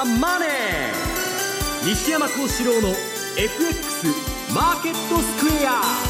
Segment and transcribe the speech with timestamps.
[0.00, 2.88] ザ・マネー」西山幸四郎の
[3.36, 4.06] FX
[4.54, 6.09] マーケットスクエア。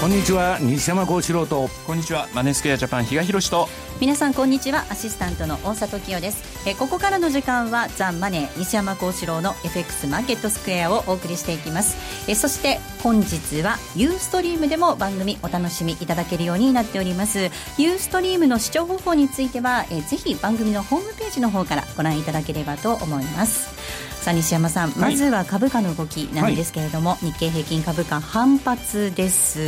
[0.00, 1.68] こんにちは西山幸四郎と。
[1.86, 3.68] こんにちはマネースクエアジャパン比嘉宏と。
[4.00, 6.66] 皆さんこんにちはアシスタントの大里清です。
[6.66, 11.98] えここからの時間はザ・マネー西山幸四郎の FX マーケットスクエアをお送りしていきます。
[12.30, 17.50] えそして本日はユーストリームでも番組お楽しみいただけるようになっております。
[17.76, 23.79] ユーストリームの視聴方法についてはえぜひ番組のホームページの方からご覧いただければと思います
[24.20, 29.60] さあ西山さん、まずは株価の動きなんですけれども、はい、日経平均株価反発です、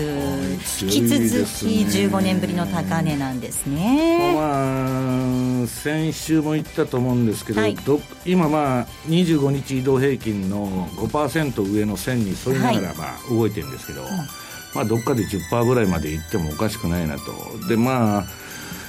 [0.82, 14.10] 引き続き15年ぶりの高値なんですね、まあ、先週も言ったと思うんですけど、はい、ど今、まあ、25日移動平均の5%上の線に沿いながら、まあ、動いてるんですけど、はい、
[14.74, 17.22] まあ、どっかで10%ぐらいまでいってもおかしくないなと。
[17.68, 18.41] でまあ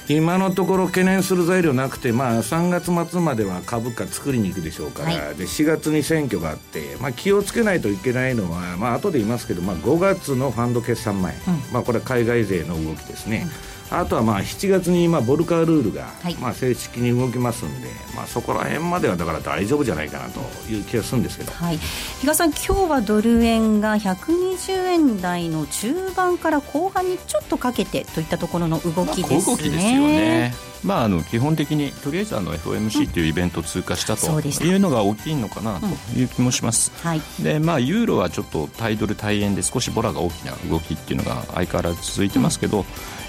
[0.08, 13.46] 今のところ懸念する材料なくて、まあ、3月末までは株価作りに行くでしょうから、はい、で4月に選挙があって、まあ、気をつけないといけないのは、まあ後で言いますけど、まあ、5月のファンド決算前、うん、まあ、これは海外勢の動きですね。
[13.68, 16.08] うんあとはまあ7月にまあボルカールールが
[16.40, 20.40] まあ正式に動きますんで、まあ、そこら辺まではだから大丈夫じゃないかなと
[20.70, 29.36] いう気がするんですけど、はい、比嘉さん、今日はドル円が120円台の中盤から後半にちょっとかけてといったところの動きですね。
[29.36, 35.86] まあ、動きですよねまあ、あの基本的にとりあえずあの FOMC というイベントを通過したというのが大きいのかなと
[36.18, 42.84] いう気もします、うんはい、でまあ、ユーロはちょっと対ドル対円で少しボラが大きな動きっていうのが相変わらず続いてますけど、うん、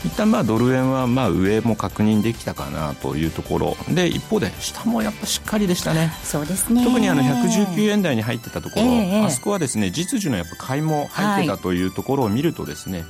[0.06, 3.78] 一旦まあドル円はまあ上も確認できたかなというところ。
[3.90, 6.12] で一方で下もやっぱしっかりでしたね。
[6.24, 6.84] そうですね。
[6.84, 13.08] 特にあの119円台に入ってたところ、えー、あそこはですね実需のやっぱ買いも入ってたというところを見るとですね、はい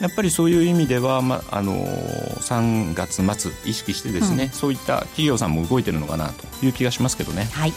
[0.00, 7.72] やっぱりそういう意味では、まあ、あの3月末意識してですね、うん、そういった企業さんも動いてるのかなという気がしますけどね、はい。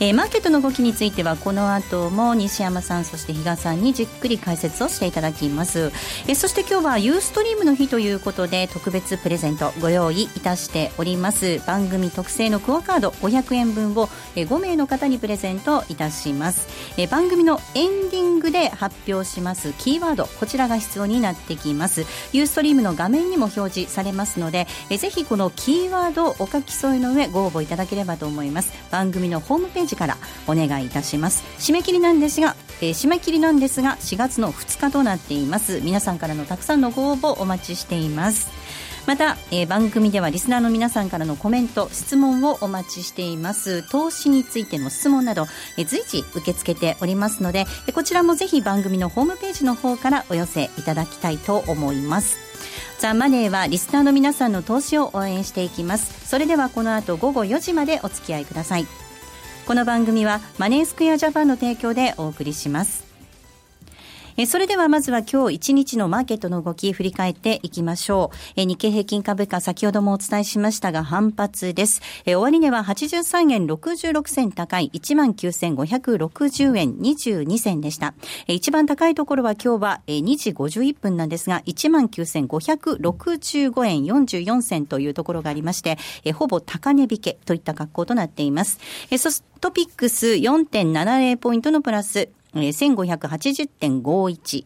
[0.00, 5.92] えー、マーケットの動きについてはこの後も西山さんそして比嘉さんにじっくり解説をしていただきます、
[6.26, 11.60] えー、そして今日はユーストリームの日ということで特別プレゼントご用意いたしております。
[11.66, 22.06] 番組特製のクオカード500円分を、えー、5名の方にプレゼントいたします、えー、番組のエンディングで発表しますキーワードこちらが必要になってきます。
[22.32, 28.72] ユーストリームの画面にも表示されますのでえぜひこのキーワードをお書き添えの上ご応募いただければと思います。
[28.90, 30.16] 番組のホームページから
[30.46, 31.44] お願いいたします。
[31.58, 35.80] 締め切りなんですが、えー、締め切りなんですが4月の2日となっています。
[35.82, 38.50] 皆さんからのたくさんのご応募お待ちしています。
[39.08, 43.82] また、えー、番組ではリスナーの皆さんからのコメント質問をお待ちしています。
[43.88, 45.46] 投資についての質問など、
[45.78, 52.36] えー、随時受け付けておりますので、えー、こちらもぜひ番組のホームページの方からお寄せいただきたいと思います。
[52.98, 56.28] ザ・マネーはリスナーの皆さんの投資を応援していきます。
[56.28, 58.86] それではこの後午後4時までお付き合いください。
[59.66, 63.07] この番組はマネースクエアジャパンの提供でお送りします。
[64.40, 68.36] えそれではまずは今日一日のマーケットの動き振り返っていきましょう。
[68.54, 72.00] え日経平均株価先ほどもお伝えしましたが反発です。
[72.24, 78.14] え終値は83円66銭高い19,560円22銭でした。
[78.46, 88.78] え一番高いところは今日はえ2時51分なんですが19,565円44銭というところがありましてえほぼ高値引けといった格好となっています。
[89.10, 92.28] えそトピックス4.70ポイントのプラス、
[92.60, 94.64] 1580.51。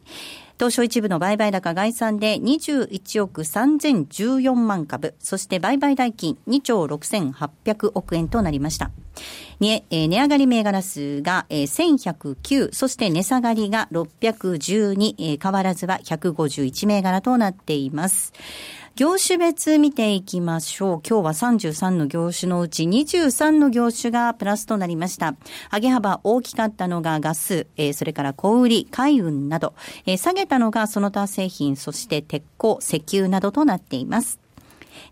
[0.58, 8.92] 東証一部の売買高概算で21億3014万株、そして売買代金2兆6800億円となりました。
[9.58, 18.32] 値上がり銘柄数が1109、そして値下がりが612、変わらずは151銘柄となっています。
[18.94, 21.03] 業種別見ていきましょう。
[21.08, 25.34] 今日は33の業種のうち23の業種がプラスとなりました。
[25.72, 29.72] 上げ幅大きかったのがガス、えー、それから小売り、海運など、
[30.04, 34.42] えー、下げたのがその他製品、そして鉄鋼、石油などとなっています。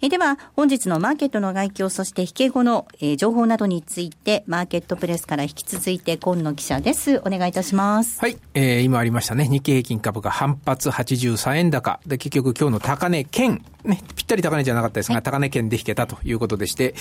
[0.03, 7.19] えでは、本日のマーケットの外況、そして引け後の、えー、情報などについて、マーケットプレスから引き続いて、今野記者です。
[7.19, 8.19] お願いいたします。
[8.19, 8.39] はい。
[8.55, 12.01] えー、今ありましたね、日経平均株価反発83円高。
[12.07, 16.95] で、結局今日の高値兼、ね、ぴったり高値じゃなかったですが、はい、高値圏で引けたということでして、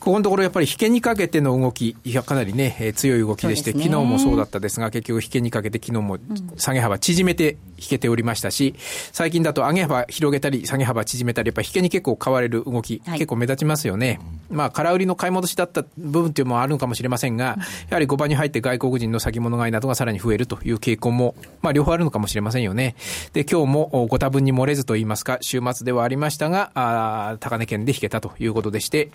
[0.00, 6.18] ここのところやっぱり引けにかけての動き、いや、かなりね、えー、強い動きでして、昨日もそうだったですが、結局引けにかけて昨日も
[6.56, 8.74] 下げ幅縮めて引けておりましたし、
[9.12, 14.20] 最近だと上げ幅広げたり、下げ幅縮めたり、やっぱ引けに結構買われる動き、はい、結構目立ちますよね。
[14.50, 22.94] まあ、空売りの買い戻しだった部分というのもあるのかもしれませんが、やはり5番に入って外国人の先物買いなどがさらに増えるという傾向も、まあ、両方あるのかもしれませんよね。
[23.32, 29.10] で、今日もご多分に漏れずと言いますか、週末ではありましたが、あ高値圏で引けたということでして、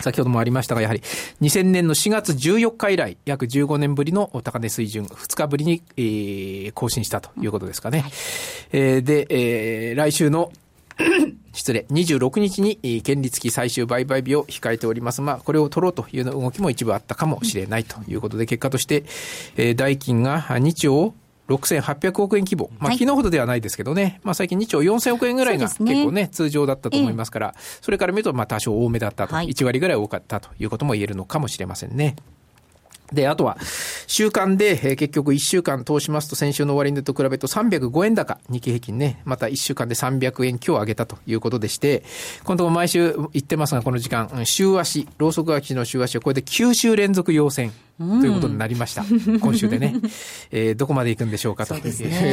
[0.00, 1.00] 先ほどもありましたが、やはり
[1.40, 8.00] 2000年の4月14日以来、約15年ぶりの高値水準、2日ぶりに、えー、更新したということですかね。
[8.00, 8.12] はい、
[8.72, 10.52] えー、で、えー、来週の
[11.52, 15.22] 失礼、26日に権利付き最終売買日を控えております。
[15.22, 19.04] まあ、これを取ろうという動きも一部あったかもしれないということで、結果として、
[19.56, 21.14] えー、代金が2兆
[21.48, 22.70] 6800億円規模。
[22.78, 24.20] まあ、昨日ほどではないですけどね。
[24.24, 32.16] まあ、最近2兆4000億円ぐらいが結構ね、通常だったと思いますから、それから見ると、まあ、多少多めだったと、1割ぐらい多かったということも言えるのかもしれませんね。
[33.12, 33.56] で、あとは、
[34.06, 42.02] 週間で、えー、結局1週間通しますと、先週の終値と比べると305円高、日経平均ね、また1週間で300円今日上げたということでして、
[42.44, 47.72] 今度も毎週言ってますが、この時間、週足、ローソク足の週足はこれで9週連続陽線。
[47.98, 49.04] ということになりました。
[49.40, 49.94] 今週でね。
[50.50, 51.80] えー、どこまで行くんでしょうかという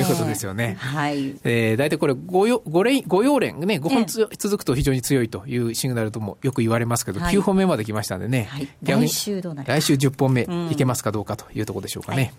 [0.06, 0.76] ことですよね。
[0.78, 1.36] はい。
[1.44, 8.48] えー、大体これ5、5連、5要連ね、5本つ、続くと非常に強いというシグナルともよく言われますけど、はい、9本目まで来ましたんでね。
[8.50, 12.34] はい、来週どうなる来週10本目いけますかどうかというところでしょうかね。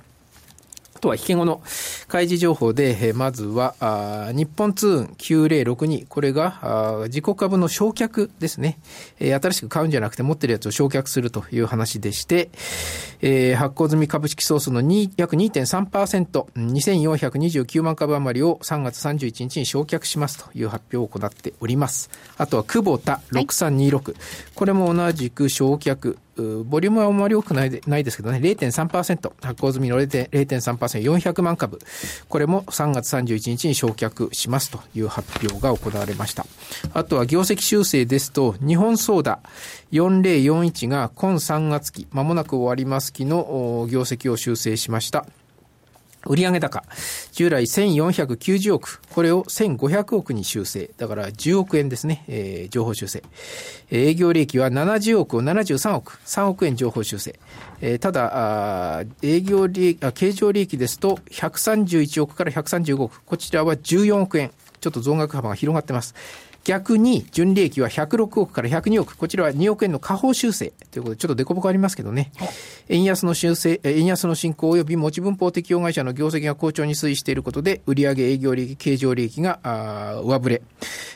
[1.04, 1.60] とは引け後の
[2.08, 8.78] 開示情報で、まずは、あ日本通運9062、これが自己株の償却ですね。
[9.20, 12.48] え、新しく買うんじゃなくて持ってるやつを償却するという話でして
[13.26, 22.10] え、発行済み株式総数の2約2.3%、2429万株余りを3月31日に償却しますという発表を行っております。
[22.36, 24.14] あとは久保田6326、はい、
[24.54, 31.78] これも同じく償却、ボリュームはあまり多くないないですけどね、0.3%、発行済みの0.3%、400万株、
[32.28, 36.46] これも3月31日に焼却しますという発表が行われました。
[36.92, 39.40] あとは業績修正ですと、日本ソーダ。
[39.92, 45.26] 4041が今3月期、まもなく終わります期の業績を修正しました。
[46.26, 46.84] 売上高、
[47.32, 50.90] 従来1490億、これを1500億に修正。
[50.96, 53.22] だから10億円ですね、えー、情報修正。
[53.90, 57.38] 営業利益は70億を73億、3億円情報修正。
[57.80, 64.50] えー、ただ、あ営業利益あ、経常利益ですと131億から135億、こちらは14億円。
[64.84, 66.14] ちょっと増額幅が広がってます。
[66.64, 69.16] 逆に、純利益は106億から102億。
[69.16, 72.32] こちらは2億円の下方修正ということで、ちょっとデコボコありますけどね。
[72.36, 72.48] はい、
[72.88, 80.62] 円安の修正、円安の進行及び持ち分法適用会社の業績が好調に推移していることで、売上営業利益、経常利益が、あ上振れ。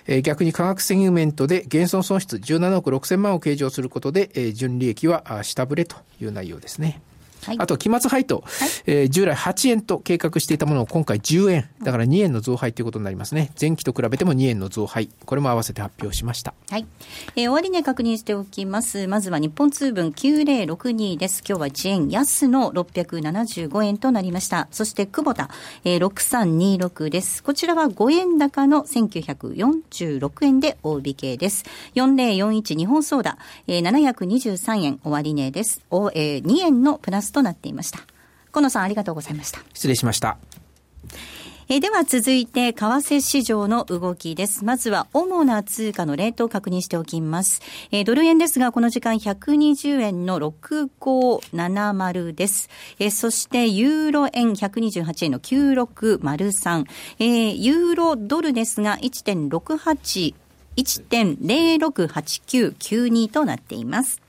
[0.07, 7.01] えー、逆に価格セグメントで減損損失17億6千万を計上することで、えー、純利益は下振れという内容ですね。
[7.45, 13.51] はい、あと、期末配当、はい、えー、従来8円と計画していたものを今回10円、だから2円の増配ということになりますね。
[13.61, 16.55] 前期と比べても2円の増配、これも合わせて発表しました。
[16.71, 16.87] はい。
[17.37, 19.07] えー、終値確認しておきます。
[19.07, 21.43] まずは日本通分9062です。
[21.47, 24.69] 今日は1円安の675円となりました。
[24.71, 25.51] そして久保田、
[25.85, 27.43] えー、6326です。
[27.43, 31.65] こちらは5円高の1946円で大引けです。
[31.95, 35.81] 4041日本ソーダ、えー、723円終値です。
[35.91, 38.01] おえー、2円のプラススとなっていました。
[38.51, 39.61] 河野さんありがとうございました。
[39.73, 40.37] 失礼しました。
[41.71, 44.65] えでは続いて、為替市場の動きです。
[44.65, 47.61] まずは、主な通貨のレートを確認しておきます。
[47.91, 52.71] えドル円ですが、この時間120円の6570です。
[52.99, 56.87] えそして、ユーロ円128円の9603。
[57.19, 60.35] えー、ユーロドルですが、1.68、
[60.79, 64.23] 1.068992となっています。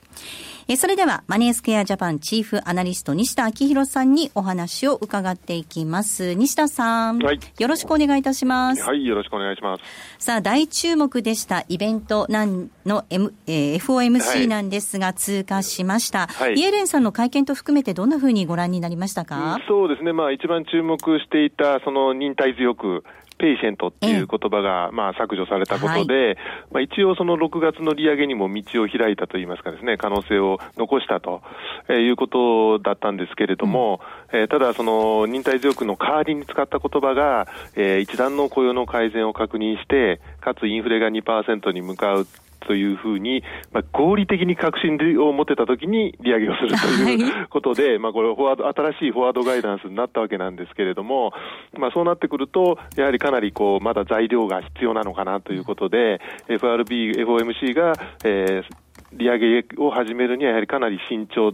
[0.72, 6.34] えそれでは、マネースクエアジャパンチーフアナリスト、西田明宏さんにお話を伺っていきます。
[6.34, 7.18] 西田さん。
[7.18, 7.40] はい。
[7.58, 8.82] よろしくお願いいたします。
[8.84, 10.24] はい、よろしくお願いします。
[10.24, 16.28] さあ、大注目でしたイベントなんの、M えー、FOMC なんですが、通過しました。
[16.28, 16.54] はい。
[16.54, 20.12] イエレンさんの会見と含めてどんなふうにご覧になりましたか、うん、そうですね。
[20.12, 23.02] まあ、一番注目していた、その忍耐強く、
[23.40, 26.36] patient っていう言葉が、まあ、削除されたことで、はい、
[26.72, 31.40] まあ、一応その6月の利上げにも道を開いたといいますかですね、可能性を残したと、
[31.88, 42.26] えー、いうことだったんですけれども、うん、えー、ただその忍耐強くの代わりに使った言葉が、えー、一段の雇用の改善を確認して、かつインフレが2%に向かう
[42.66, 51.32] というふうに、まあ、合理的に確信を持てたときに利上げをするということで、はい、まあこれフォワード、新しいフォワードガイダンスになったわけなんですけれども、
[51.78, 57.92] まあそうなってくると、やはりかなりこう、まだ材料が必要なのかなということで、FRB、FOMC が、
[58.24, 58.64] えー、
[59.12, 61.52] 利上げを始めるにはやはりかなり慎重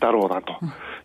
[0.00, 0.54] だろうなと。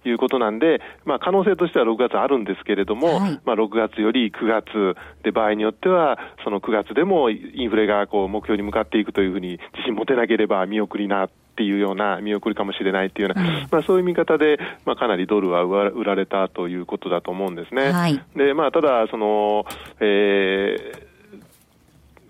[0.09, 17.91] いうことなんで、まあ、可能性としては6月あるんですけれども、はい、まあ、6月より9月で、場合によっては、その9月でもインフレがこう目標に向かっていくというふうに自信持てなければ見送りなっていうような見送りかもしれないっていうような、うん、まあ、そういう見方で、まあ、かなりドルは売られたということだと思うんですね。
[17.91, 19.65] はい、でまあ、ただその、
[19.99, 21.06] えー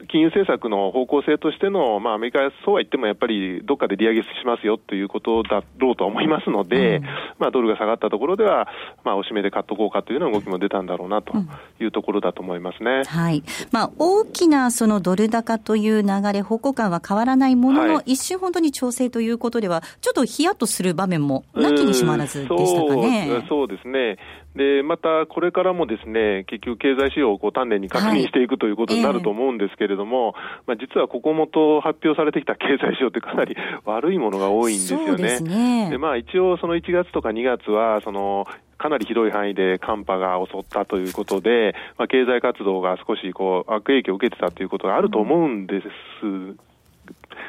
[0.08, 7.04] 金融政策の方向性としての、まあ、アメリカはそうは言ってもやっぱりどっかで利上げしますよということだろうと思いますので、うん、
[7.40, 8.68] まあ、ドルが下がったところでは、
[9.04, 11.34] まあ、おしめで買っとこうかというような動きも出たんだろうなと
[11.80, 12.92] いうところだと思いますね。
[12.92, 13.44] うん、はい。
[13.72, 23.42] まあ、大きなそのドル高という流れ、方向感は変わらないものの、はい、一瞬本当に調整ということでは、ちょっとヒヤッとする場面もなきにしもあらずでしたかね。
[23.44, 24.18] うそうですね
[24.58, 35.40] で、またこれからもですね、結局経済指標をこう丹念に確認していくということになると思うんですけれども、はいえー、まあ、実はここもと発表されてきた経済指標ってかなり 悪いものが多いんですよね。
[35.40, 38.46] で、ね、まあ一応その1月とか2月は、その、
[38.78, 45.88] かなり広い範囲で寒波が襲ったということで、まあ、経済活動が少しこう悪影響を受けてたということがあると思うんです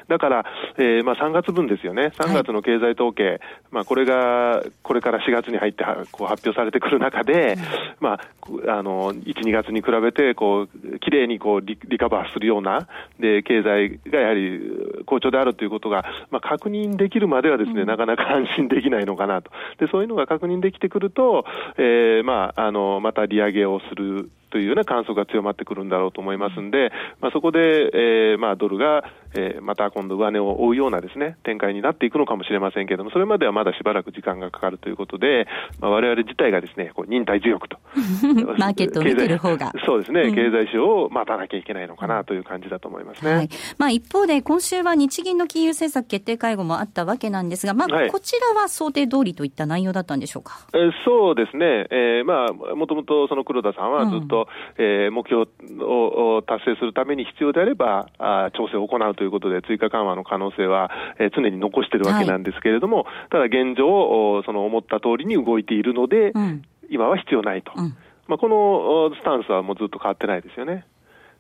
[0.08, 0.44] だから、
[0.78, 7.56] えーまあ、3月分ですよね、3月の経済統計、はい、まあ、これがこれから4月に入ってこう発表されてくる中で、
[8.00, 8.20] まあ、
[8.68, 12.88] あの1、2月に比べてこうきれいにこうリリカバーするような
[13.20, 14.60] で、経済がやはり
[15.04, 21.44] 好調であるということが、まあ、確認できるまではですね、うん、なかなか安心できないのかなと、でそういうのが確認できてくると、
[21.76, 26.90] えーまあ、あのまた利上げをするというような観測が強まってくるんだろうと思いますんで、
[27.20, 35.46] まあ、そこで、えーまあ、ドルが、えー、また今度上値を追うようなですね展開になっていくのかもしれませんけれども、それまではまだしばらく時間がかかるということで、
[35.80, 37.78] まあ、我々自体がですねこう忍耐強くと、
[38.58, 39.72] マーケットを見てる方が。
[39.86, 50.66] そうですね、うん、経済指標を待たなきゃいけないのかなという感じだと思いますね、はい、まあ、一方で、今週は日銀の金融政策決定会合もあったわけなんですが、まあ、こちらは想定通りといった内容だったんでしょうか？
[50.72, 54.37] えー、そうですね、えーまあ、もともとその黒田さんはずっと、うん、
[54.76, 55.46] えー目標
[55.84, 70.84] を達成するために必要であれば、あ調整を行うということで、追加緩和の可能性は、えー、常に残しているわけなんですけれども、はい、ただ現状、その思った通りに動いているので、うん、今は必要ないと、うん、まあ、このスタンスはもうずっと変わってないですよね。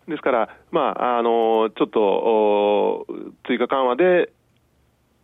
[0.08, 3.06] ですから、まあ、あのちょっと
[3.46, 4.32] 追加緩和で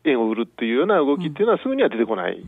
[0.05, 2.45] 円を売るっていうような動きっていうのはすぐには出てこない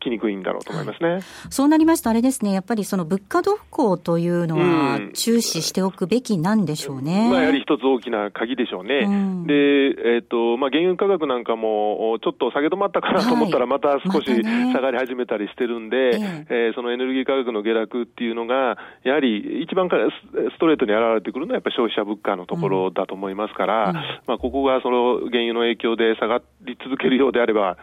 [0.00, 7.26] きにくいんだろうと思いますね、はい、そうなりましたあれですね、やっぱりその物価動向というのは、注視しておくべきなんでしょうね。
[7.26, 9.06] うん、まあ、やはり一つ大きな鍵でしょうね。
[9.06, 23.94] うん、で、えっ、ー、と、まあ、原油価格なんかも、ちょっと下げ止まったかなと思ったら、また少し下がり始めたりしてるんで、はいね、えー、そのエネルギー価格の下落っていうのが、やはり一番からストレートに現れてくるのは、やっぱり消費者物価のところだと思いますから、うん、
[24.26, 27.76] まあ、ここがその原油の影響で下がり続けるようであれば、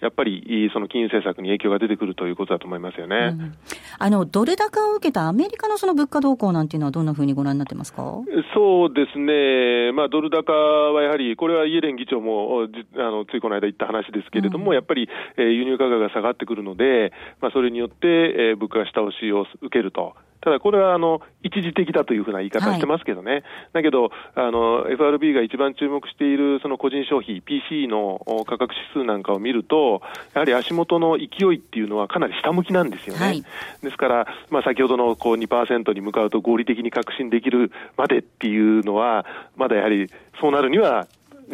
[0.00, 3.54] やっぱりその金融政策に影響が出てくるということだと思いますよね、うん、
[3.98, 8.02] あのドル高を受けたアメリカのその物価動向なんていうのは、どんなふうにご覧になってますか？
[8.54, 12.66] そうですね、まあ、ドル高はやはり、これはイエレン議長も
[12.96, 20.14] あのついこの間言った話ですけれども、うん、やっぱり、えー、輸入価格が下がってくるので、まあ、それによって、えー、物価が下押しを受けると。
[20.40, 23.42] ただこれはあの一時的だというふうな言い方してますけどね、はい、
[23.74, 30.02] だけどあの FRB が一番注目しているその個人消費、PC の価格指数なんかを見ると、
[30.34, 33.26] やはり足元の勢いっていうのはかなり下向きなんですよね。
[33.26, 33.44] はい、
[33.82, 41.06] ですから、まあ、先ほどのこう2%に向かうと合理的に確信できるまでっていうのは、まだやはりそうなるには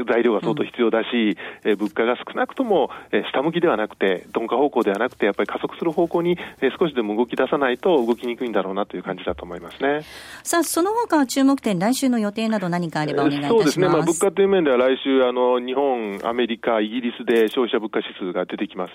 [0.04, 2.90] 材料が相当必要だし、うん、物価が少なくとも、
[3.32, 6.38] 下向きではなくて、鈍化方向ではなくて、やっぱり加速する方向に、
[6.78, 10.02] 少しでも動き出さないと動きにくいんだろうなという感じだと思いますね。
[10.42, 13.58] さあ、その他注目点、来週の予定など何かあればお願いいたします。
[13.58, 13.88] そうですね。
[13.88, 18.92] まあ、物価という面では来週、あの、日本、アメリカ、イギリスで消費者物価指数が出てきます。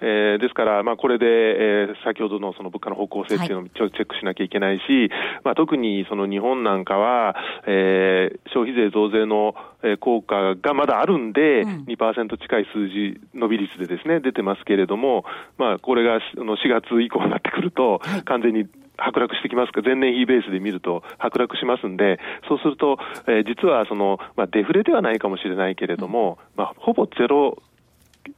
[0.00, 5.10] えー、ですから、まあ、これで、えー、先ほどのその物価の方向性っていうのをチェックしなきゃいけないし、はい、
[5.44, 7.36] まあ、特にその日本なんかは、
[7.66, 9.54] えー、消費税増税の
[10.00, 15.24] 効果がまだあるんで、2%近い数字、伸び率でですね、出てますけれども、
[15.58, 19.72] まあ、これが4月以降になってくると、完全に剥落してきます。
[19.72, 27.58] か、前年比ベースで見ると剥落しますんで、そうすると、えー、実はその、まあ、デフレではないかもしれないけれども、まあ、ほぼゼロ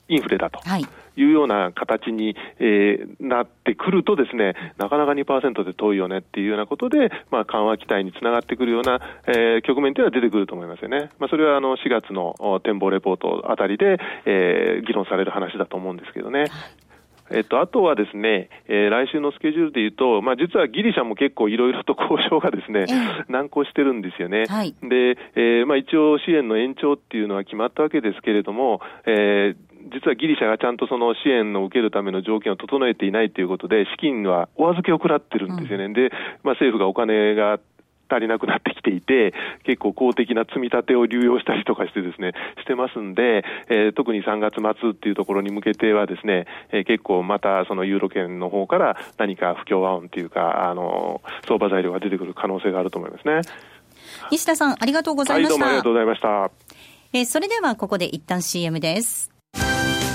[0.08, 0.58] インフレだと。
[0.60, 0.86] はい
[1.16, 11.10] いうような形に、えー、なってくるとですね、なかなか2%で遠いよねっていうようなことで、まあ、緩和期待につながってくるような、えー、局面というのは出てくると思いますよね。
[11.18, 16.44] まあ、それはあの4月の展望レポートあたりで、えー、議論される話だと思うんですけどね。
[17.30, 22.86] えっと、あとはですね、えー、来週のスケジュールでいうと、まあ、実はギリシャも結構いろいろと交渉がですね、
[23.28, 24.44] 難航してるんですよね。
[24.48, 35.84] はい、で、えー、まあ、一応支援の延長っていうのは決まったわけですけれども、えー、実はギリシャがちゃんとその支援を受けるための条件を整えていないということで、資金はお預けを食らってるんですよね。
[35.86, 36.10] うん、で、
[36.42, 37.58] まあ、政府がお金が
[38.08, 39.34] 足りなくなってきていて、
[39.64, 53.40] 結構公的な積み立てを流用したりとかしてですね、してますんで、えー、特に3月末っていうところに向けてはですね、えー、結構またそのユーロ圏の方から何か不協和音っていうか、あの、相場材料が出てくる可能性があると思いますね。
[54.30, 55.54] 西田さん、ありがとうございました。
[55.54, 56.50] はい、どうもありがとうございました。
[57.12, 59.30] えー、それではここで一旦 CM です。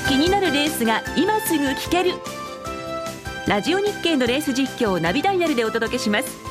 [0.08, 2.12] 気になるレースが今すぐ聞ける。
[3.48, 6.51] ラジオ日経のレース実況をナビダイヤルでお届けします。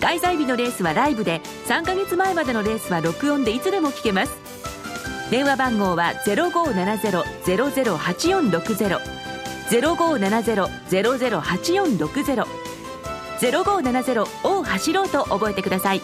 [0.00, 4.32] 開催日のレースはライブで、3ヶ月前までのレースは録音でいつでも聞けます。
[5.30, 8.98] 電話番号は0570-008460。
[9.70, 12.46] 0570-008460
[13.40, 16.02] 0570を走ろうと覚えてください。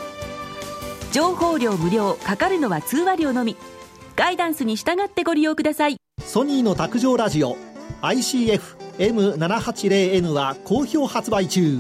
[1.13, 3.57] 情報量無料かかるのは通話料のみ。
[4.15, 5.97] ガイダンスに従ってご利用ください。
[6.23, 7.57] ソニーの卓上ラジオ
[8.03, 11.79] ICF-M780N は好評発売中。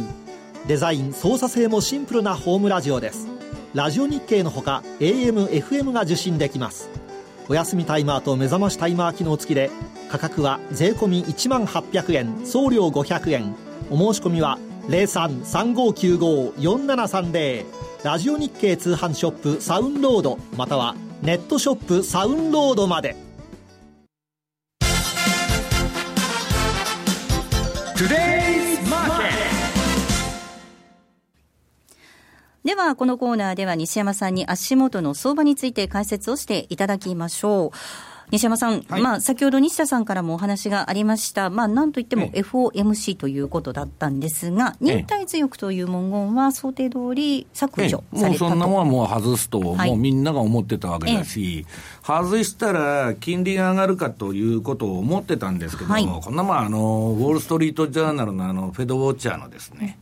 [0.69, 3.29] デザイン操作性もシンプルなホームラジオです。
[3.73, 6.91] ラジオ日経のほか AM、FM が受信できます。
[7.49, 9.71] お休みタイマーと目覚ましタイマー機能付きで
[10.11, 13.55] 価格は税込1万800円送料500円。
[13.91, 14.59] お申し込みは
[14.89, 17.65] 0335954730
[18.03, 23.15] ラジオ日経通販ショップサウンロードまたはネットショップサウンロードまで。
[32.67, 37.71] では、このコーナーでは西山さんに足元の相場について解説をしていただきましょう。
[38.33, 51.67] 西山さん、はい、まあ、先ほど西田さんからもお話がありました、まあ、なんといっても FOMC ということだったんですが、忍耐強くという文言は想定通り削除されたと、もうそんなもんはもう外すと、もうみんなが思ってたわけだし、
[52.03, 56.79] 外したら金利が上がるかということを思ってたんですけど、はい、こんなまああの、
[57.17, 60.01] ウォール・ストリート・ジャーナルのあのフェドウォッチャーのですね、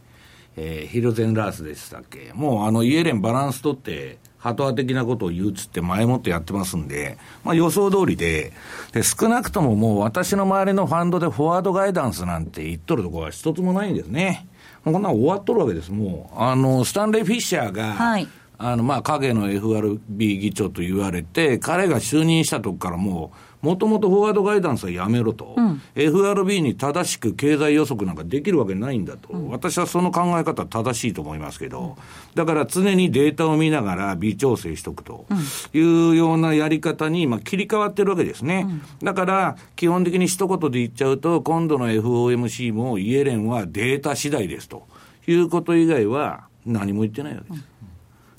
[0.56, 8.52] えー、ヒルゼンラースでしたっけ、もうあのイエレンバランス取って、ハト派的なことを言うつって前もってやってますんで、まあ予想通りで、
[8.92, 14.46] で、少なくとももう私の周りのファンドでフォワードガイダンスなんて言っとるところは一つもないんですね。
[14.84, 16.42] こんな終わっとるわけです、もう。
[16.42, 31.96] あの、スタンレー・フィッシャーが、はい、あの、まあ、影の FRB 議長と言われて、彼が就任したとこからもう、もともとフォワードガイダンスはやめろと、うん、FRB に正しく経済予測なんかできるわけないんだと、うん、私はその考え方正しいと思いますけど、
[32.35, 35.24] だから常にデータを見ながら微調整しとくと
[35.72, 38.66] いうようなやり方に今切り替わってるわけですね。
[39.03, 44.87] だから基本的に一言で言っちゃうと、今度の FOMC もイエレンはデータ次第ですと。
[45.27, 47.64] いうこと以外は何も言ってないわけです。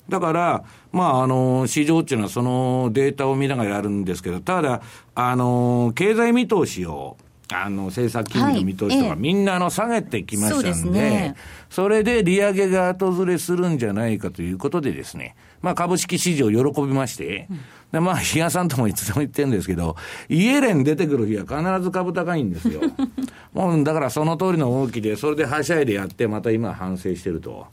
[0.08, 4.82] だから、まあ、あの、市場っていうのはそのデータを見ながらやるんですけど、ただ、
[5.14, 7.16] あの、経済見通しを、
[7.52, 11.36] あの、政策金利の見通しとか、みんなあの、下げてきましたんで、ね、
[11.70, 17.60] それで利上げが後ずれするんじゃないかということでですね、まあ、株式市場喜びまして、うん、
[17.92, 19.96] で、まあ、比嘉さんともいつでも言ってるんですけど、
[20.28, 22.80] イエレン出てくる日は必ず株高いんですよ。
[23.54, 27.66] もう、だからその通りの動きで、それではしゃいでやって、また今反省してると。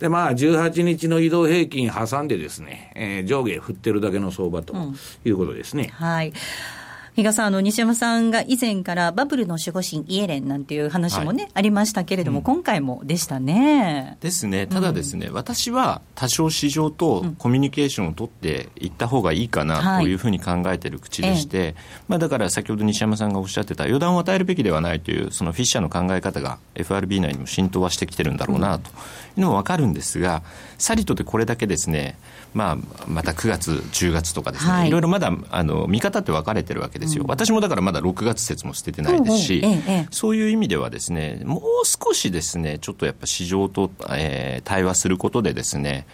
[0.00, 4.74] で、まあ、18日の移動平均挟んでですね、えー、上下振ってるだけの相場と
[5.24, 5.92] いうことですね。
[6.00, 6.32] うん、はい。
[7.20, 14.16] 比嘉さん、あの、西山さんが以前からバブルの守護神イエレンなんていう話もね、はい、ありましたけれども、うん、今回もでしたね。
[14.20, 14.66] ですね。
[14.66, 20.14] ただですね、うん、私は多少市場とコミュニケーションを取っていった方がいいかなとい。
[20.14, 21.74] うふうに考えている口でして、はい、
[22.08, 28.92] まあだから先ほど西山さんがおっしゃってた予断を与えるべきではないという、そのフィッシャーの考え方が FRB 内にも浸透はしてきてるんだろうなとい
[29.38, 30.42] うのもわかるんですが、
[30.78, 32.18] さりとでこれだけですね、
[32.54, 39.78] まあ、また9月、10月とかですね、はい、いろいろまだあの見方って分かれてるわけですよ、うん、私もだからまだ6月説も捨ててないですし、うんうん。
[39.78, 46.06] ええ、そういう意味ではですね、もう少しですね、ちょっとやっぱ市場と、えー、対話することでですね、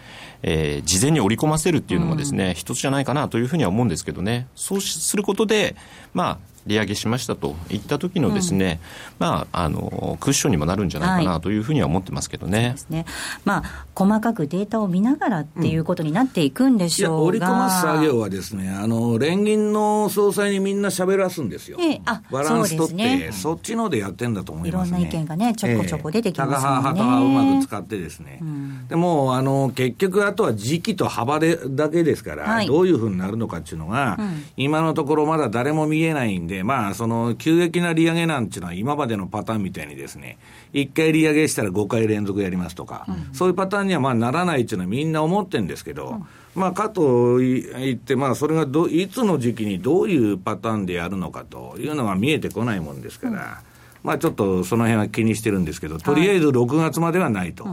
[0.43, 5.75] えー、事前に織り込ませるっていうのもですね、うん、一つじゃないかなというふうには思うんですけどね、そうすることで、
[6.13, 8.79] まあ、利上げしましたといった時のですね、
[9.19, 12.59] うん、まあ、あの、クッションにもなるんじゃないかなというふうには思ってますけどね。
[12.59, 13.05] はい、ね。
[13.45, 21.77] まあ、細かくデータを見ながらっていうことになっていくんでしょうが、うん、織り込ます作業はですね、あの、連銀の総裁にみんな喋らすんですよ。
[21.79, 27.01] えー、あバランス取って、ね、そっちのでやってんだと思います、ね、いろんな意見がね、ちょこちょこ出てきますもんね。
[27.01, 28.39] えー、うまく使ってですね。
[28.41, 34.17] うん、でも、あの、結局あとは時期と幅でだけですから、はい、どういうふうになるのかっていうのが、
[34.55, 40.37] 今のところまだ誰も見えないんで、まあ、その、急激な利上げなんていうのは今までのパターンみたいにですね、
[40.73, 53.61] 1回利上げしたら5回連続やりますとか、うん、そういうパターンにはまあならないっていうのはみんな思ってるんですけど、うん、まあかといって、まあそれがどいつの時期にどういうパターンでやるのかというのが見えてこないもんですから、
[54.07, 57.67] まあ、ちょっとその辺は気にしてるんですけど、とりあえず6月まではないと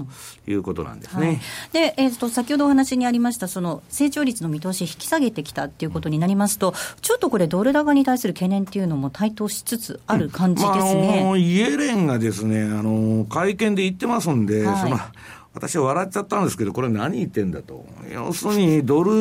[0.48, 1.40] いうことなんですね、はい、
[1.72, 14.98] でえーと、先ほどお話にありました、その成長率の見通し、引き下げてきたっていうことになりますと、ちょっとこれ、ドル高に対する懸念っていうのも台頭しつつある感じですね、まあ、イエレンがですねあの会見で言ってますんで、はい、その
[15.52, 17.86] 私は笑っちゃったんですけど、これ何言ってんだと。
[18.12, 19.12] 要するに、ドル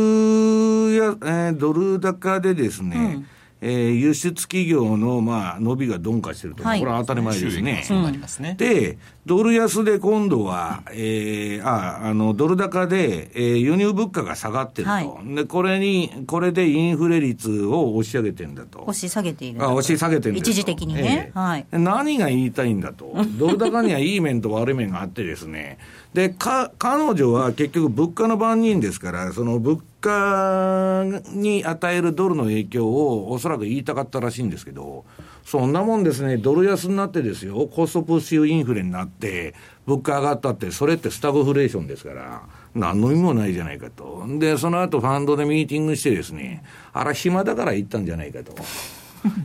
[0.96, 3.28] や、えー、ドル高でですね、うん
[3.66, 7.84] えー、輸出企業の、まあ、伸びが鈍化してると、はい、これは当たり前ですね。
[7.88, 8.56] そうなりますね。
[8.60, 14.92] で、ドル安で今度は、えー、あ、あの、ドル高で、えー、輸入物価が下がってると。
[14.92, 18.82] はい、で、これに、これでインフレ率を押し上げてんだと。
[18.82, 21.66] 押し下げているあ、押し下げてる一時的にね、えー、はい。
[21.72, 23.16] 何が言いたいんだと。
[23.38, 25.78] ドル高にはいい面と悪い面があってですね。
[26.14, 35.06] で、か、彼女は結局物価の番人ですから、その物価に与えるドルの影響をおそらく言いたかったらしいんですけど、
[35.44, 39.56] そんなもんですね、ドル安になってですよ、コストプッシュインフレになって、
[39.88, 42.44] 物価上がったって、それってスタグフレーションですから、
[42.76, 44.24] 何の意味もないじゃないかと。
[44.38, 48.54] で、その後ファンドでミーティングしてですね、あら、暇だから行ったんじゃないかと。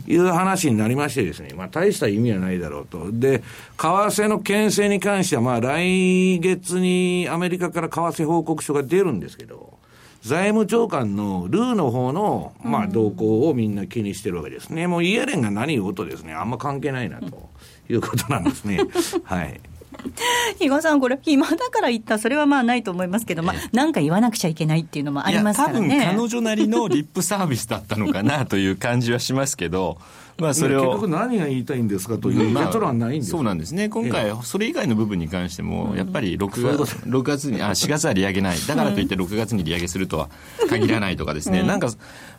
[0.07, 3.11] いう話になりましてですね、まあ大した意味はないだろうと。
[3.11, 3.43] で、為
[3.77, 9.79] 替の牽制に関しては、まあ来月にアメリカから為替報告書が出るんですけど、
[10.21, 14.85] 財務長官のルーの方の、まあ、動向をみんな気にしてるわけですね。
[14.85, 17.49] もうイエレンが何言うとですね、あんま関係ないなと
[17.89, 18.79] いうことなんですね。
[19.23, 19.61] はい。
[20.59, 26.05] 比嘉さん、これ、暇だから言った、それはまあないと思いますけど、まあ、なんか言わなくちゃいけないっていうのもありますからね。
[26.05, 29.97] 多分彼女なりのリップサービスだったのかなという感じはしますけど、
[30.39, 30.81] まあ、それを。
[30.81, 33.89] 結局何が言いたいんですかという結論はないんです、そうなんですね。
[33.89, 38.57] 今回、それ以外の部分に関しても、やっぱり6月、6月に、あ、4月は利上げない。
[38.67, 40.29] だからといって6月に利上げするとは
[40.69, 41.63] 限らないとかですね。
[41.63, 41.89] なんか、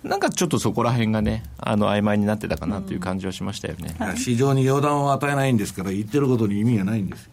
[0.03, 3.95] なんかちょっとそこら辺がね、あの、曖昧になってたかなという感じはしましたよね。
[4.17, 7.29] 市場に予断を与えないんですから、言ってることに意味がないんです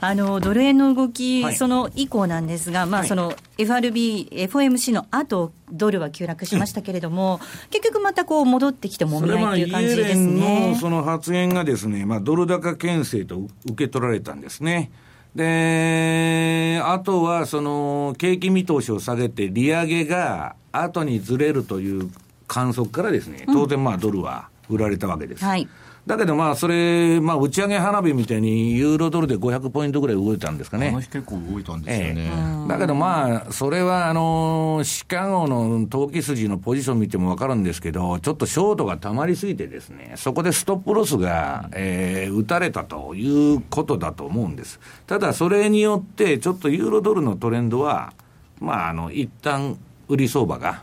[0.00, 10.72] あのドル円の動き、はい、その以降なんですが、まあ、その FRB、FOMC の後ドルは急落しましたけれども、結局またこう戻ってきてもみ合いという感じですね。
[10.72, 14.90] のその発言がですね、まあ、ドル高牽制と受け取られたんですね。
[15.34, 22.10] で、あとはその景気見通しを下げて、利上げが後にずれるという
[22.46, 25.42] 観測からですね、当然まあドルは売られたわけです。
[25.42, 25.68] うん、はい
[26.06, 30.88] だけどまあ、それ、まあ、打ち上げ花火みたいに、ユーロドルで500ポイントぐらい動いたんですかね。
[30.88, 32.30] この日結構動いたんですよね。
[32.30, 44.80] ええ、だけどまあ、それは、あの、シカゴの投機筋のポジション見てもわかるんですけど、ちょっとショートが溜まりすぎてですね、そこでストップロスが、えー、打たれたということだと思うんです。
[45.06, 48.12] ただ、それによって、ちょっとユーロドルのトレンドは、
[48.60, 50.82] まあ、あの、一旦売り相場が、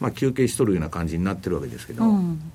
[0.00, 2.52] まあ、休憩しとるような感じになってるわけですけど、うん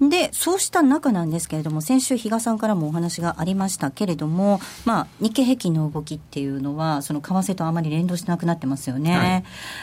[0.00, 9.16] で、そうした中なんですけれども、先週、比嘉さんからもお話がありましたけれども、まあ、日経平均の動きっていうのは、その為替とあまり連動しなくなってますよね。
[9.16, 9.36] は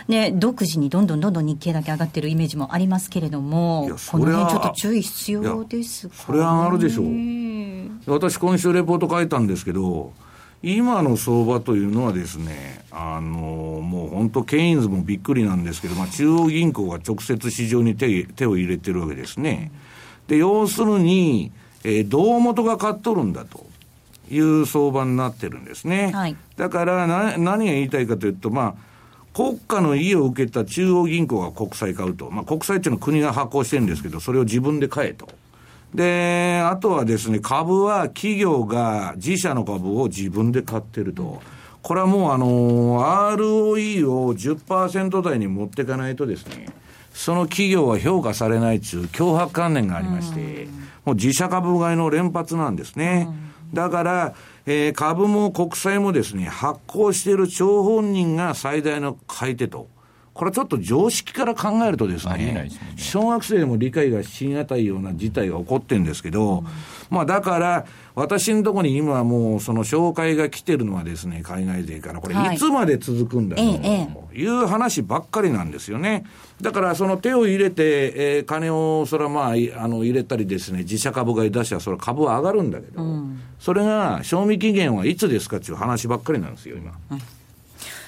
[0.08, 8.14] い、で、独自にどんどんどんどん日経だけ上がってるイメージもありますけれども、この辺ちょっと注意必要ですか、ね、それは上がるでしょう。
[8.14, 10.14] 私、今週レポート書いたんですけど、
[10.64, 19.72] 今の相場というのはですね、あの、もう本当、ケインズもびっくりなんですけど、まあ、中央銀行が直接市場に手手を入れてるわけですね。
[19.90, 19.95] うん
[20.28, 21.52] で、要するに、
[21.84, 23.66] えー、胴元が買っとるんだと
[24.30, 26.12] いう相場になってるんですね。
[26.14, 28.96] はい、だからな、何が言いたいかというと、まあ、
[29.36, 32.32] 国家の意を受けた中央銀行が国債買うと。
[32.32, 35.28] まあ、国債っていうのは国が発行してるんですけど、それを自分で買えと。
[35.94, 41.42] で、あとはですね、株は企業が自社の株を自分で買ってると。
[41.82, 46.68] これはもうあの、ROE を10%台に持っていかないとですね、
[47.16, 50.68] その企業は評価されないという脅迫観念がありまして、
[51.06, 53.30] もう自社株買いの連発なんですね。
[53.74, 59.88] だから、えー、株も国債もですね、発行している張本人が最大の買い手と。
[60.36, 62.94] これちょっと常識から考えるとですね、すね。
[62.98, 66.66] 小学生でも理解がしがたいような事態が起こってるんですけど、うん、
[67.10, 72.58] まあだから、私のところに今もうその紹介が来てるのはですね、海外勢から、これい。
[72.58, 73.62] つまで続くんだと
[74.34, 76.26] いう話ばっかりなんですよね。
[76.60, 86.92] だからその手を入れて、えー、金をそれはまあ、あの入れたりですね、自社株買い出したらそれは株は上がるんだけど、うん、それが賞味期限はいつですかっていう話ばっかりなんですよ、今。
[87.12, 87.35] うん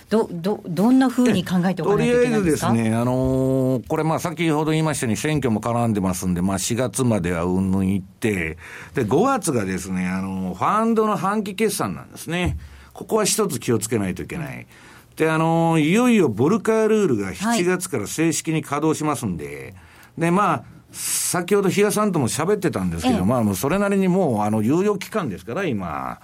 [0.10, 2.70] ど、ど、どんなふうに考えておかないといけないですか？
[2.70, 8.58] とりあえずですね、あのー、これまあ先ほど言いましたように選挙も絡んでますんで、まあ4月まではうんぬんいって、
[8.93, 12.58] で、5月がですね、あのー、ファンドの半期決算なんですね。
[12.93, 14.65] ここは一つ気をつけないといけない。
[15.17, 19.52] で、あのー、いよいよボルカールールが7月から正式に稼働しますんで、は
[20.20, 26.20] い、で、まあ、先ほど比嘉さんとも喋ってたんですけど、ええ、まあ、それなりにもう、あの、猶予期間ですから、今。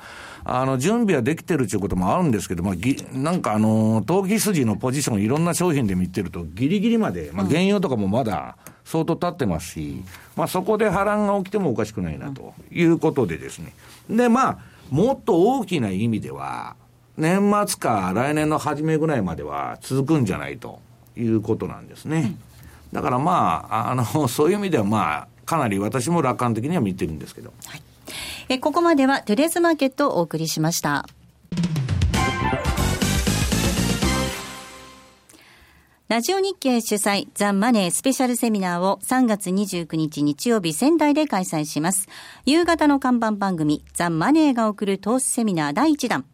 [0.46, 10.04] あの、準備はできてるということもあるんですけど、まあ、ぎ、なんかあの、投機筋のポジションいろんな商品で見てると、ギリギリまで、まあ、原油とかもまだ相当経ってますし、
[10.36, 13.74] まあ、そこで波乱が起きてもおかしくないなということでですね。
[14.10, 16.76] で、まあ、もっと大きな意味では、
[17.18, 20.80] 年末か来年の初めぐらいまでは続くんじゃないと
[21.16, 22.36] いうことなんですね。
[22.92, 27.54] だからまあ、あの、そういう意味ではまあ、かなり私も楽観的には見てるんですけど。
[27.66, 27.82] はい、
[28.50, 31.06] えここまではトゥレーズマーケットをお送りしました。
[36.10, 42.08] ラジオ日経主催ザ・マネースペシャルセミナーを3月29日日曜日仙台で開催します。
[42.46, 46.26] 夕方の看板番組ザ・マネーが送る投資セミナー第1弾。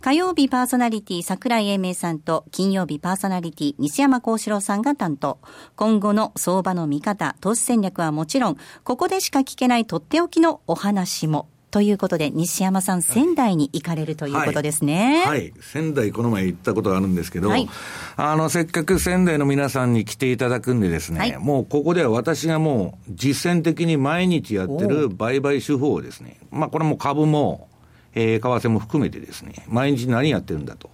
[0.00, 5.38] 火曜日パーソナリティ桜井英明さんと金曜日パーソナリティ西山幸四郎さんが担当。
[5.74, 11.48] 今後の相場の見方、投資戦略はもちろん、ここでしか聞けないとっておきのお話も。
[11.74, 15.24] ということで、西山さん、仙台に行かれるということですね。
[15.26, 15.38] はい。
[15.40, 17.68] はい、仙台、この前行ったことがあるんですけど、はい、
[18.14, 27.66] あの、せっかく仙台の皆さんに来ていただくんでですね、はい、もうここでは私がもう実践的に毎日やってる売買手法をですね、まあこれも株も、
[28.14, 30.90] えー、為替も含めてですね、毎日何やってるんだと。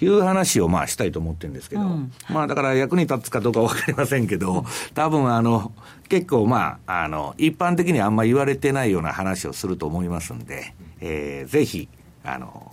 [0.00, 5.72] いう話をまあしたいと思ってるんですけど、うん、まあだから役に立つかどうかわかりませんけど、多分あの、
[6.08, 11.88] 結構まあ、あの、一般的にあんま言われてないような話をすると思いますんで、えー、ぜひ、
[12.24, 12.72] あの、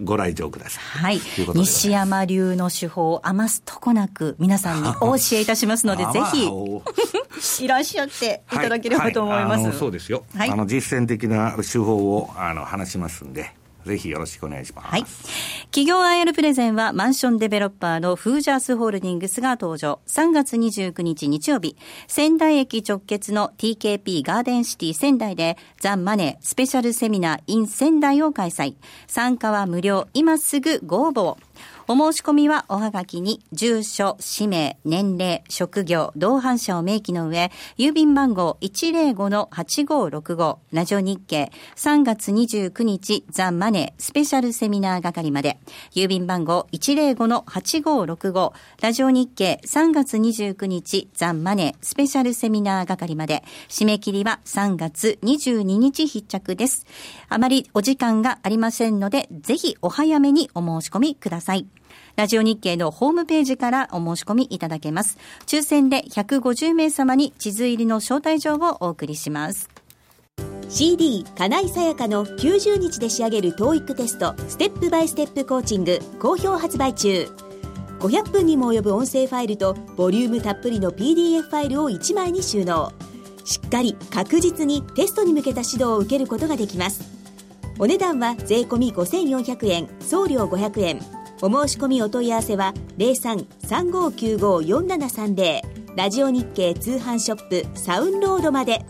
[0.00, 0.82] ご来場ください。
[0.82, 1.20] はい。
[1.54, 6.46] 西山流の手法を余すとこなく皆さんにお教えいたしますので、ぜひ、
[7.64, 9.52] いらっしゃっていただければと思います。
[9.54, 10.24] はいはい、そうですよ。
[10.34, 13.52] はい、あの、実践的な手法を、あの、話しますんで、
[13.84, 14.88] ぜひよろしくお願いします。
[14.88, 15.04] はい。
[15.66, 20.00] 企業 IR プレゼンはマンションデベロッパーのフージャースホールディングスが登場。
[20.06, 28.74] 3月29日日曜日、仙台駅直結の TKP ガーデンシティ仙台でザ・マネースペシャルセミナー in 仙台を開催。
[29.06, 30.08] 参加は無料。
[30.12, 31.38] 今すぐご応募を。
[31.88, 45.58] お申し込みはおはがきに住所、氏名、年齢、職業、同伴者を明記の上、郵便番号105-8565ラジオ日経3月29日ザ・マネースペシャルセミナー係まで、
[45.92, 56.86] 郵便番号105-8565ラジオ日経3月29日ザ・マネースペシャルセミナー係まで、締め切りは3月22日必着です。
[57.28, 61.66] あまりお時間がありませんので、ぜひお早めにお申し込みください。
[62.20, 65.16] ラジオ日経のホームページからお申し込みいただけます。
[65.46, 69.70] 抽選で150名様に地図入りの招待状をお送りします。
[70.68, 74.34] CD 金井さやかの90日で仕上げる TOEIC テスト。
[74.48, 75.98] ステップバイステップコーチング。
[76.18, 77.26] 好評発売中。
[78.00, 82.92] 500分にも及ぶ音声ファイルとボリュームたっぷりの PDF ファイルを1枚に収納。
[83.46, 87.00] しっかり確実にテストに向けた指導を受けることができます。
[87.78, 95.60] お値段は税込5400円送料500円お申し込みお問い合わせは0335954730
[95.96, 98.84] ラジオ日経通販ショップサウンロードまで。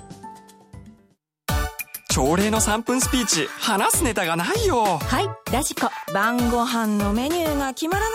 [2.08, 4.98] 朝礼の3分スピーチ話すネタがないよ。
[4.98, 5.88] はいラジコ。
[6.12, 8.12] 晩ご飯のメニューが決まらない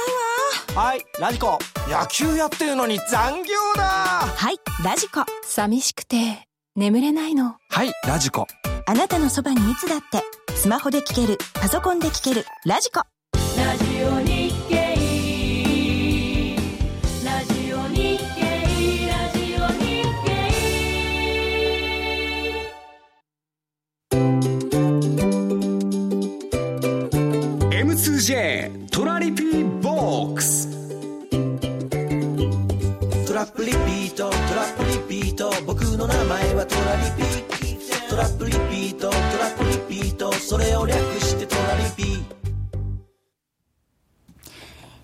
[0.76, 0.84] わ。
[0.84, 1.58] はいラジコ。
[1.88, 3.84] 野球やってるのに残業だ。
[3.84, 5.24] はいラジコ。
[5.44, 6.46] 寂しくて
[6.76, 7.56] 眠れないの。
[7.70, 8.48] はいラジコ。
[8.86, 10.22] あなたのそばにいつだって。
[10.56, 13.04] スマホで聞けるパソコンで聞けるラジコ
[28.16, 30.70] 2J トラリピーボックス。
[33.28, 35.52] トラップリピートトラップリピート。
[35.66, 38.10] 僕の名前はトラリピー。
[38.10, 40.32] トラップリピートトラップリピート。
[40.32, 42.35] それを略してトラリピ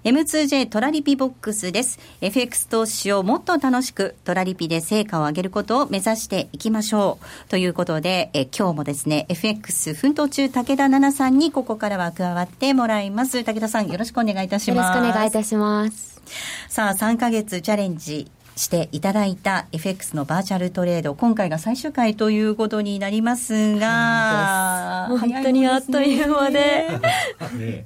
[0.03, 1.99] M2J トラリピボックスです。
[2.21, 7.49] FX 投資をもっと楽しくトラリピで成果を上げることを目指していきましょう。
[7.49, 13.43] ということで、え今日もですね、FX 奮闘中武田奈々さんにここからは加わってもらいます。
[13.43, 14.97] 武田さんよろしくお願いいたします。
[14.97, 16.19] よろしくお願いいたします。
[16.67, 26.87] さあ、3ヶ月チャレンジしていただいた FX のバーチャルトレード、今回が最終回ということになりますが、本当にあっという間で。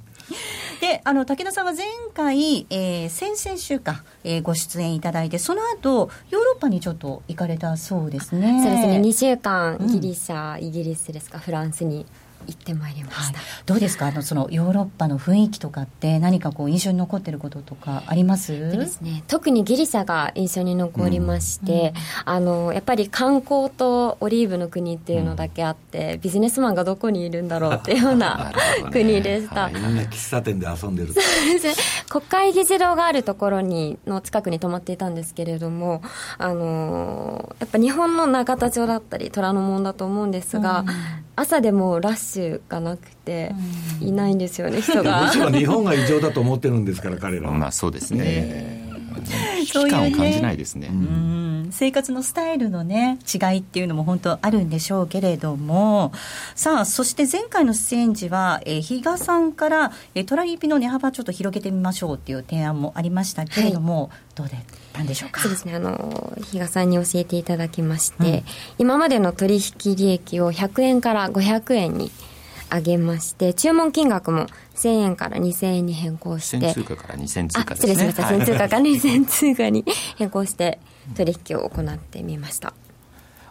[0.80, 8.62] であの武田さんは前回、えー、先々週か、えー、ご出演いただいてその後ヨーロッパにちょっと行かれたそうですね。
[8.62, 9.00] そうですね。
[9.00, 12.06] 2週間ギリシャ、うん、イギリスですかフランスに
[12.46, 14.06] 行ってまいりました、はい、どうですか？
[14.06, 18.52] あのそのヨーロッパの雰囲気とかって何かこう印象に残ってることとかあります？
[18.70, 21.94] ですね特にギリシャが印象に残りまして、
[22.26, 28.52] うん、あのやっぱり観光とオリーブの国っていうのだけあって、うん、ビジネスマンがどこにいるんだろうっていうような
[28.92, 31.14] 国でした、ね、はい、みんな喫茶店で遊んでる
[32.08, 36.02] 国会議事堂があるところにの近くに泊まっていたんですけれども
[36.38, 40.86] あのやっぱ日本の永田町だったり虎ノ門だと思うんですが、うん、
[41.34, 43.52] 朝でもラッシシュがなくて、
[44.00, 45.26] いないんですよね、 人が。
[45.26, 47.54] むしろ日本が異常だと思ってるんですから、彼らは。
[47.54, 48.86] まあそうですね。
[49.60, 50.90] 危機感を感じないですね。
[51.70, 56.12] 生活のスタイルのね、違いっていうのも本当あるんでしょうけれども、
[56.54, 64.56] さあ、そして前回の出演時は、えー、比嘉さんから、えー、トラリピの値幅ちょっと広げてみましょうっていう提案もありましたけれども、はい、どうで
[64.94, 65.40] なんでしょうか？
[65.40, 68.44] そうですね、あの、比嘉さんに教えていただきまして、うん、
[68.78, 72.10] 今までの取引利益を100円から500円に
[72.70, 76.72] 上げまして、注文金額も1000円から2000円に変更して。
[76.72, 77.94] 通貨から2000通貨ですね。
[77.94, 78.36] 失礼しました。
[78.36, 79.84] 1000通貨から2000通貨に
[80.16, 80.78] 変更して
[81.16, 82.74] 取引を行ってみました。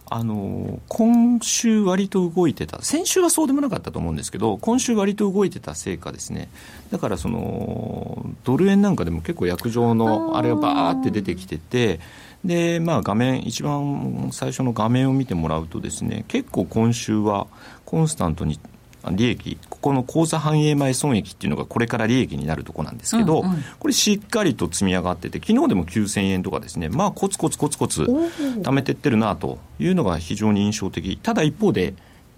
[0.07, 6.47] あの今週、割と動いてた、先週はそうでもなかったと思うんですけど、今週、割と動いてた成果ですね、
[6.91, 11.99] だからそのドル円なんかでも結構、約定のあれがばーって出てきてて、
[12.43, 17.47] でまあ、画面、一番最初の画面を見てもらうと、ですね結構今週は
[17.85, 18.59] コンスタントに
[19.11, 31.17] 利益、ここの口座反映前損益っていうのがこれから利益になるところなんですけど、うんうん、これしっかりと積み上がってて、昨日でも9000円とかですね、まあコツコツコツコツ貯めてってるなというのが非常に印象的。
[31.21, 31.93] ただ一方で、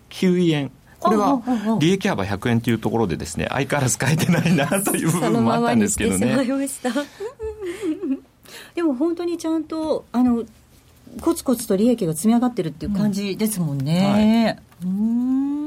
[0.10, 0.71] 9円。
[0.99, 1.43] これは
[1.80, 6.36] 利益幅100円というところでですね、相変わらず変えてないなという部分もあったんですけどね。
[8.73, 10.43] でも本当にちゃんと、あの、
[11.21, 14.60] コツコツと利益が積み上がってるっていう感じですもんね。
[14.84, 15.66] うん、はい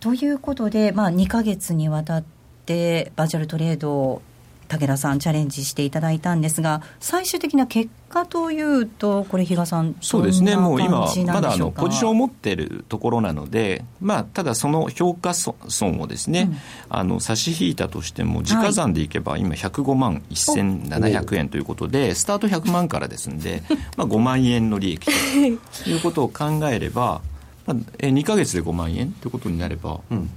[0.00, 2.24] ということで、まあ、2か月にわたっ
[2.66, 4.22] てバーチャルトレードを
[4.68, 10.56] 武田さんチャレンジしていただいたんですが最終的な結果というとこれ比嘉さんそうですね。
[10.56, 15.54] もう今まだあのポジションを持っているところなので、まあ、ただその評価損
[16.00, 16.56] をですね、うん、
[16.90, 23.62] あの差し引いたとしても時価算でいけば今105万1700円ということでスタート100万からですんで、
[23.96, 27.22] まあ、5万円の利益ということを考えれば
[27.68, 30.30] まあ、え2か月で5万円ということになれば、うん、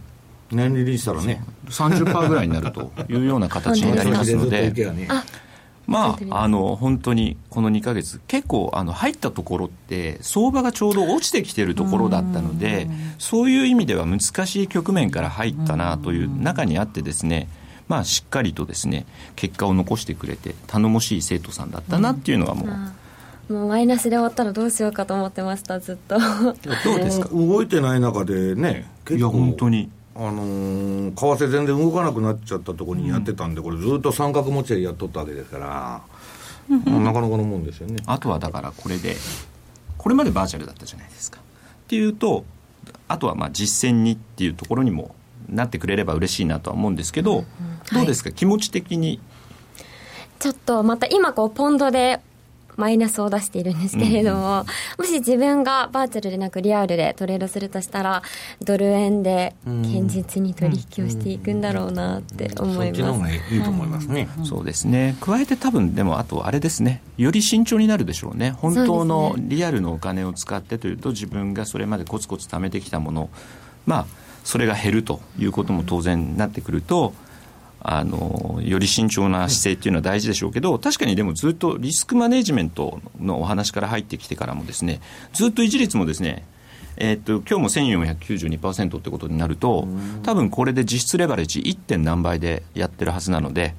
[0.52, 1.42] 年利にしたらね。
[1.70, 4.74] 30%ぐらいになるというような形になりますので。
[5.88, 17.50] まあ、あの本当にこの2か月、結構あの入ったところって、相場がちょうど落ちてきてるところだったので、そういう意味では難しい局面から入ったなという中にあって、ですね
[17.90, 22.70] まあ、しっかりとですね結果を残してくれて、頼もしい生徒さんだったなっていうのがもう。
[23.52, 26.18] もうマイナスで終わったらどうしようかと思ってましたずっと。
[26.86, 27.30] どうですか？
[27.30, 29.90] 動いてない中でねいや本当に。
[30.14, 36.02] あのー、為替全然動かなくなっちゃったところにやってたんで、うん、これずっと三角持ちでやっとったわけですから、
[36.70, 37.96] うん、なかなかのもんですよね。
[38.06, 39.16] あとはだからこれで
[39.98, 41.40] これまでバーチャルだったじゃないですか。
[41.40, 41.42] っ
[41.88, 42.44] ていうと
[43.08, 45.16] あとはまあ実践にっていうところにも
[45.48, 47.38] なってくれれば嬉しいなとは思うんですけど、うん。
[47.40, 47.46] うん、
[47.94, 49.22] どうですか、はい、気持ち的に？
[50.40, 52.20] ちょっとまた今こうポンドで
[52.78, 54.66] マイナスを出しているんですけれども、
[54.98, 58.24] もし自分がバーチャルでなくリアルでトレードするとしたら、
[58.62, 62.86] ドル円で堅実に取引をしていくんだろうなって思います。
[62.86, 64.28] そっちの方がいいと思いますね。
[64.44, 65.16] そうですね。
[65.22, 67.02] 加えて多分でもあとあれですね。
[67.18, 68.52] より慎重になるでしょうね。
[68.52, 73.30] 本当のリアルのお金を使ってというと自分がそれまでコツコツ貯めてきたもの、
[73.86, 74.06] まあ
[74.44, 77.14] それが減るということも当然なってくると。
[77.84, 85.02] あのより慎重な姿勢っていうのは大事でしょうけど確かにでもずっとリスクマネジメントのお話から入ってきてからもですね
[85.34, 86.46] ずっと維持率もですね
[86.98, 89.88] えー、っと今日も1492%ってことになると
[90.22, 91.78] 多分これで実質レバレッジ 1.
[91.78, 93.74] 点何倍でやってるはずなので、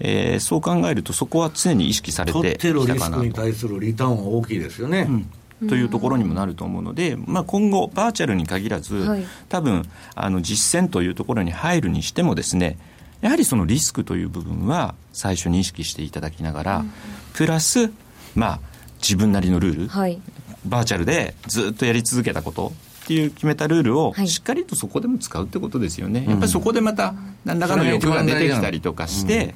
[0.00, 2.58] えー、そう考えるとそこは常に意識されてきたかなと。
[2.58, 5.06] 取ってるリスクに対するリターンは大きいですよね。
[5.08, 5.30] うん
[5.68, 9.84] というところにもなると思うので、まあ、今後、バーチャルに限らず、はい、多分
[10.16, 12.78] あの実践というところに入るにしてもですね、
[13.22, 16.92] やはりそのリスクという部分は最初に意識していただきながら、うん、
[17.32, 17.90] プラス、
[18.34, 18.60] まあ、
[19.00, 20.20] 自分なりのルール、はい、
[20.66, 22.72] バーチャルでずっとやり続けたこと
[23.04, 29.54] っていう決めたルールをしっかりとそこでも使うってことですよね、はい、やっぱりそこでまた何らかの欲が出てきたりとかして、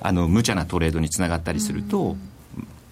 [0.00, 2.33] うん、あの無茶なトレードにつながったりすると、うん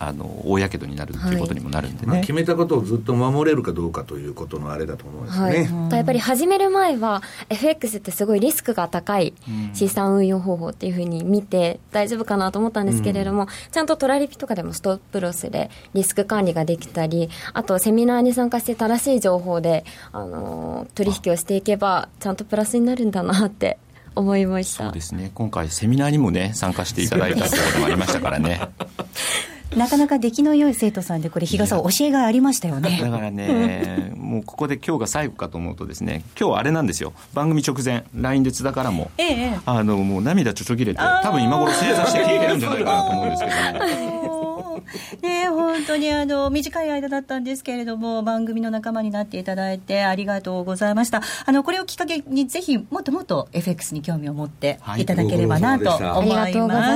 [0.09, 2.17] あの大やけどになるということにもなるんでね、はい。
[2.17, 9.35] まあ、決めたことをずっと守れるかどうかということのあれだと思うんですね、はい、やっぱり始める前は FX ってすごいリスクが高い
[9.75, 23.79] 資産運用方法っていうふうに見て大丈夫かなと思ったんですけれども、うん、ちゃんとトラリピとかでもストップロスでリスク管理ができたりあとセミナーに参加して正しい情報で、あの取引をしていけばちゃんとプラスになるんだなって
[24.15, 24.85] 思いました。
[24.85, 25.31] そうですね。
[25.35, 28.61] 今回セミナーにもね参加していただいたということもありましたからね
[29.77, 32.99] なかなか出来の良い生徒さんで、これ、比嘉さん、教えがありましたよね。
[33.03, 44.33] だからね、もうここで今日が最後かと思うとですね、今日あれなんですよ、番組直前、LINE で津田からも、ええ、あのもう涙ちょちょぎれて、多分今頃正座して聞いてるんじゃないかなと思うんですけどね。
[45.23, 51.23] ね本当にあの短い間だったんですけれども番組の仲間になっていただいてありがとうございました。
[51.45, 55.05] あのこれをきっかけにぜひもっともっと FX に興味を持ってい。
[55.05, 56.47] ただければなと思いま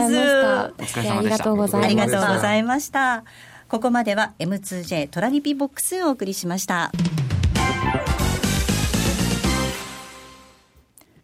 [0.08, 0.72] す、は
[1.04, 1.86] い、ありがとうございました。
[1.86, 3.24] ありがとうございました。
[3.68, 6.92] ここまでは M2J トラリピボックスをお送りしました。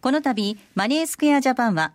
[0.00, 1.92] この度マネースクエアジャパンは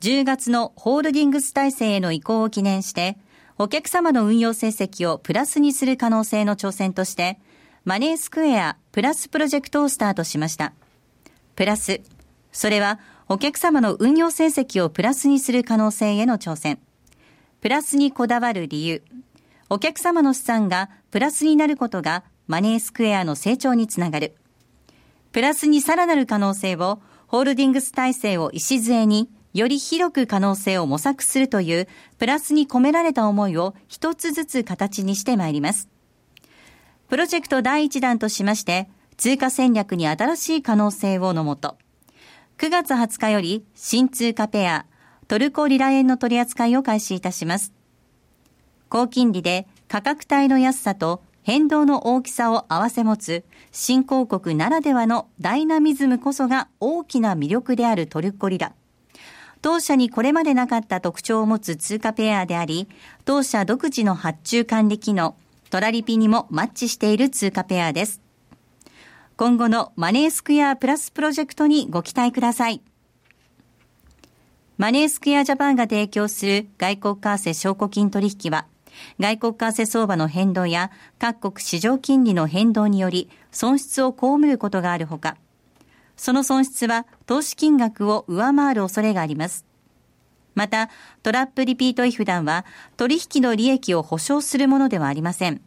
[0.00, 3.18] 10月のホールディングス体制への移行を記念して
[3.62, 7.38] お客様の運用成績をプラスにする可能性の挑戦として、
[7.84, 10.72] マネースクエアプラスプロジェクトをスタートしました。
[11.56, 12.00] プラス、
[12.52, 16.78] それはお客様の運用成績をプラスにする可能性への挑戦。
[17.60, 19.02] プラスにこだわる理由。
[19.68, 24.36] お客様の資産がプラスになることがマネースクエアの成長につながる。
[25.32, 31.88] プラスにさらなる可能性をホールディングス体制を礎により広く可能性を模索するという
[32.18, 35.88] プラスに込められた思いを一つずつ形にしてまいります。
[37.08, 41.76] プロジェクト第1弾としまして、通貨戦略に新しい可能性をのもと、
[42.58, 44.86] 9月20日より新通貨ペア、
[45.26, 47.72] トルコリラ円の取り扱いを開始いたします。
[48.88, 58.74] 高金利で価格帯の安さと変動の大きさを併せ持つ新興国ならではのダイナミズムこそが大きな魅力であるトルコリラ。
[59.62, 62.88] 当社にこれまでなかった特徴を持つ通貨ペアであり、
[63.24, 65.36] 当社独自の発注管理機能、
[65.68, 68.22] トラリピにもマッチしている通貨ペアです。
[69.36, 72.82] 今後のマネースクエアプラスプロジェクトにご期待ください。
[74.78, 78.66] マネースクエアジャパンが提供する外国為替証拠金取引は、
[79.18, 85.36] 外国為替相場の変動や各国市場金利の変動により損失を被ることがあるほか、
[86.20, 89.64] その損失は投資金額を上回る恐れがあります。
[90.54, 90.90] また、
[91.22, 92.66] トラップリピート違反団は
[92.98, 95.62] 取引の利益を保証するものではありません。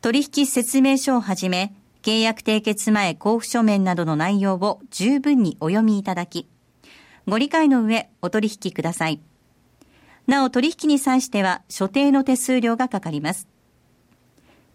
[0.00, 1.72] 取引説明書をはじめ、
[2.02, 6.48] 契約締結前交付書面などの内容を十分にお読みいただき、
[7.28, 9.20] ご理解の上お取引ください。
[10.26, 13.46] なお取引に際しては所定の手数料がかかります。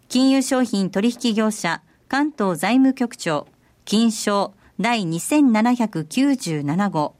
[0.08, 3.46] 金融商品取引業者関東財務局長
[3.84, 7.16] 金賞第2797号。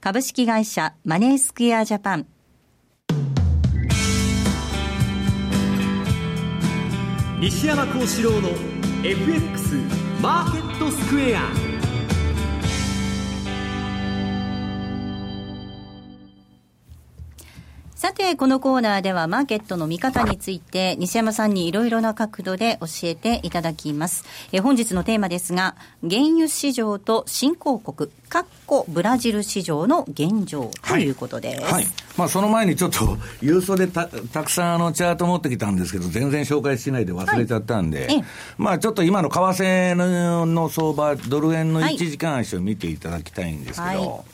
[0.00, 2.26] 株式会社マネースクエアジャパン。
[7.38, 8.48] 西山幸四郎の
[9.04, 9.74] FX
[10.22, 11.75] マーケットスクエア。
[18.06, 24.24] さて、このコーナーではマーケットの見方について、西山さんにいろいろな角度で教えていただきます。
[24.52, 25.74] え本日のテーマですが、
[26.08, 31.62] 原油市場と新興国、かっこブラジル市場の現状ということです。
[31.64, 31.72] はい。
[31.72, 31.86] はい、
[32.16, 32.98] まあ、その前にちょっと、
[33.42, 38.24] 郵送でたたくさんあのチャート持ってきたんですけど、全然紹介しないで忘れちゃったんで、はい、
[38.56, 39.94] まあ、ちょっと今の為替
[40.44, 44.24] の相場、ドル円の1時間足を見ていただきたいんですけど、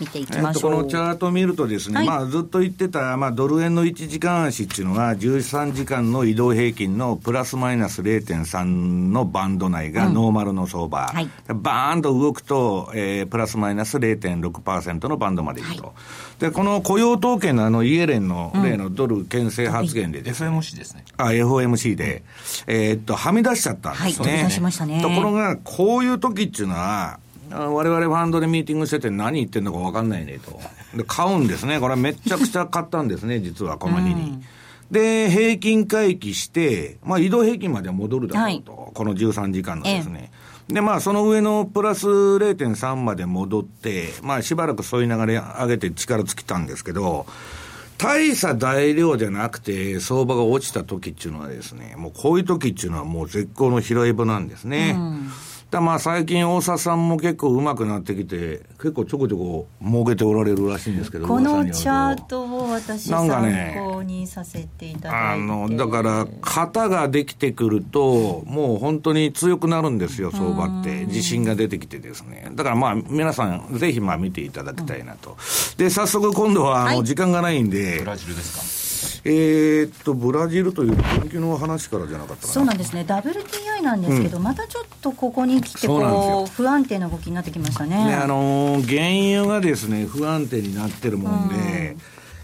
[0.00, 15.84] 見ていきましょう、えっと、このチャートを見るとですね、はい、まあ、ずっと言ってた、まあ、ドル円の1時間足っていうのは、13時間の移動平均のプラスマイナス0.3のバンド内がノーマルの相場、うんはい、バーンと動くと、えー、プラスマイナス0.6%のバンドまでいくと。
[15.84, 16.40] はい。
[16.40, 21.04] で、この雇用統計のあのイエレンの例のドル牽制発言でですね、うん、FOMC ですね。
[21.18, 22.22] あ、FOMC で、
[22.66, 24.42] えー、っと、はみ出しちゃったんですね。
[24.42, 25.02] はい、しましたね。
[25.02, 27.18] ところが、こういう時っていうのは、
[27.50, 30.60] 我々ファンドでミーティングしてて何言ってんのか分かんないねと。
[30.96, 31.80] で、買うんですね。
[31.80, 34.30] これめちゃくちゃ買ったんですね、実はこの日に。
[34.30, 34.44] うん、
[34.90, 38.72] で、平均回帰して、まあ移動平均までは戻るだろうと。
[38.72, 40.30] はい、この13時間のですね。
[40.68, 47.26] で、まあ、その上のプラス0.3まで戻って、まあ、しばらくそういう流れ上げて力尽きたんですけど、
[47.98, 54.94] 大差大量じゃなくて、相場が落ちた時っていうのはですね、もうこういう時っていうのはもう絶好の拾い場なんですね。
[54.96, 55.30] うん
[55.70, 63.28] だまあ最近大沢さんも結構うまくなってきて、結構ちょこちょこ儲けておられるらしいんですけど、このチャートを私、参
[63.74, 75.36] 考にさせていただいて、ね、あのだから、型ができてくると、もう本当に強くなるんですよ、相場って、自信が出てきてですね、だからまあ、皆さん、ぜひまあ見ていただきたいなと、
[75.76, 78.79] で早速、今度はあの時間がないんで、ブラジルですか？
[79.24, 88.04] えー、っと、ブラジルという研究の話からじゃなかったそうなんですね、WTI なんですけど、うん、またちょっとここに来てこう、不安定な動きになってきましたね。
[88.04, 92.00] ねあのー、原油がですね、不安定になってるもんで、うん。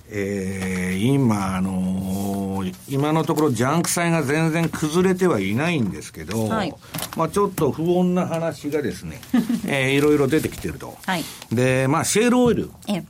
[0.09, 6.75] えー、今、あのー、今のところ、ジャンク債が全然崩れてはいないんですけど、はい、
[7.17, 9.21] まあ、ちょっと不穏な話がですね、
[9.67, 10.97] えー、いろいろ出てきてると。
[11.05, 12.71] はい、で、まあ、シェールオイル。
[12.89, 13.03] え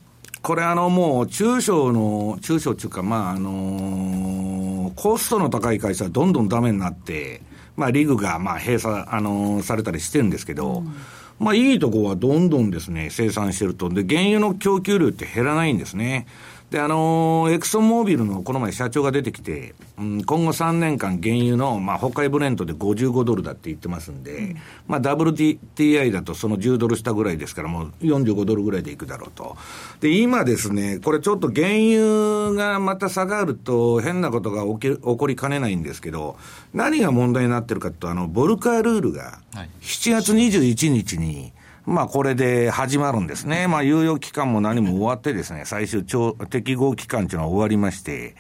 [0.46, 7.40] これあのもう中小の、中小っていうか、まああの、コストの高い会社はどんどんダメになって、
[7.74, 10.94] まあリグがまあ閉鎖、あの、されたりしてるんですけど、うん、
[11.40, 13.88] まあいいとこはどんどんですね、生産してると。
[13.88, 16.28] で、原油の供給量って減らないんですね。
[16.70, 24.56] で、あのー、エクソンモービルのこの前社長が出てきて、うん、今後3年間原油の、まあ、北海ブレントで55ドルだって言ってますんで、うん、
[24.88, 29.56] まあ、WTI だとその10ドル下ぐらいですから、もう45ドルぐらいでいくだろうと。
[30.00, 36.36] で、今ですね、これちょっと原油がまた下がると変なことが起き起こりかねないんですけど、
[36.74, 39.38] 何が問題になってるかと、あの、ボルカールールが
[39.82, 41.52] 7月21日に、
[41.86, 43.68] まあこれで始まるんですね。
[43.68, 46.04] まあ猶予期間も何も終わってですね、最終
[46.50, 48.34] 適合期間というのは終わりまして、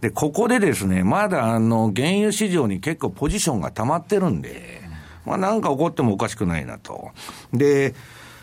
[0.00, 4.80] で、ここでですね、まだあの、原油市場に結構ポジションが溜まってるんで、
[5.26, 7.10] まあなんか起こってもおかしくないなと。
[7.52, 7.94] で、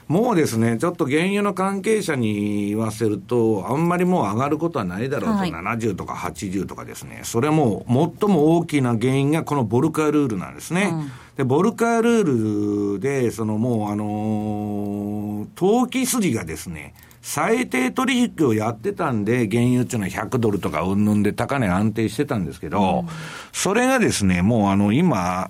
[0.07, 10.91] もうですね、ちょっと原油の関係者に言わせると、あんまりもう上がることはないだろうと、はい、70とか80とかですね、それも最も大きな原因がこのボルカールールなんですね。
[10.93, 23.07] うん、で、ボルカールールで、そのもう、あのー、投機筋がですね、最低取引をやってたんで、原油っていうのは100ドルとかうんぬんで高値安定してたんですけど、うん、
[23.53, 25.49] それがですね、もうあの、今、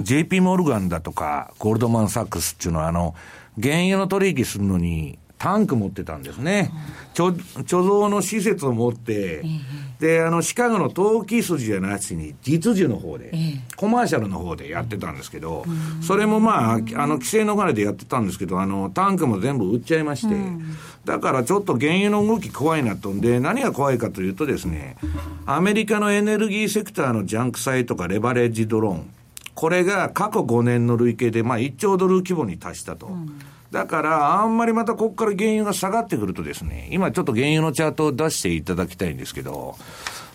[0.00, 3.14] JP モルガンだとか、ゴールドマンサックスっていうのはあの、
[3.60, 6.70] 原油の取引するのに、タンク持ってたんですね。
[7.14, 7.34] 貯
[7.66, 9.44] 蔵の施設を持って、
[10.00, 13.32] で、あの、シカゴの投機筋じゃなしに、実需の方で、
[13.76, 15.64] コマーシャルの方でやってたんですけど、
[16.00, 20.34] それもまあ、あの、規制逃れでやってたんですけど、あの、タンクも全部売っちゃいまして、
[21.04, 23.10] だからちょっと原油の動き怖いなと。
[23.10, 24.96] んで、何が怖いかというとですね、
[25.44, 29.10] アメリカのエネルギーセクターのジャンク債とかレバレッジドローン、
[29.56, 33.06] これが過去5年の累計で、まあ、1兆ドル規模に達したと。
[33.06, 33.40] うん
[33.72, 39.76] だから、あんまりまたここから原油が下がってくるとですね、今ちょっと原油のチャートを出していただきたいんですけど、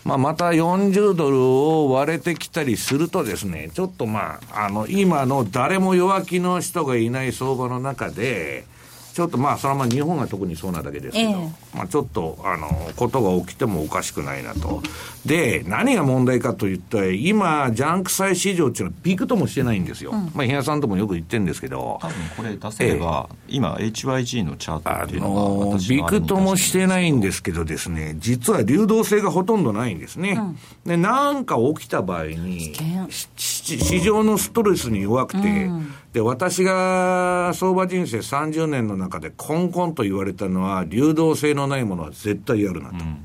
[0.03, 8.65] まあ、また40ドルを割れてきたりするとですね、ちょっとまあ、あの、今の誰も弱気の人がいない相場の中で、
[9.13, 14.81] ちょっとまあ、それはまあ日本が特にそうなだけですけど、えー、まあちょっと、あの、ことが起きてもおかしくないなと。
[15.25, 20.11] で、何が問題かといったら、今、ジャンク債市場っていうのはビクともしてないんですよ。
[20.11, 21.99] うん、まあ、比嘉さんともよく言ってるんですけど。
[22.01, 30.31] 多分これ出せれば、えー、今、HYG のチャートっていうのが、あのビクともしてないんですけどですね、実は流動性がほとんどないんですね。
[30.31, 32.73] うん、で、なんか起きた場合に、
[33.09, 42.95] 市場のストレスに弱くて、うんで、私が相場人生30年の中でコンコンと言われたのは、流動性のないものは絶対やるなと。
[42.95, 43.23] うん、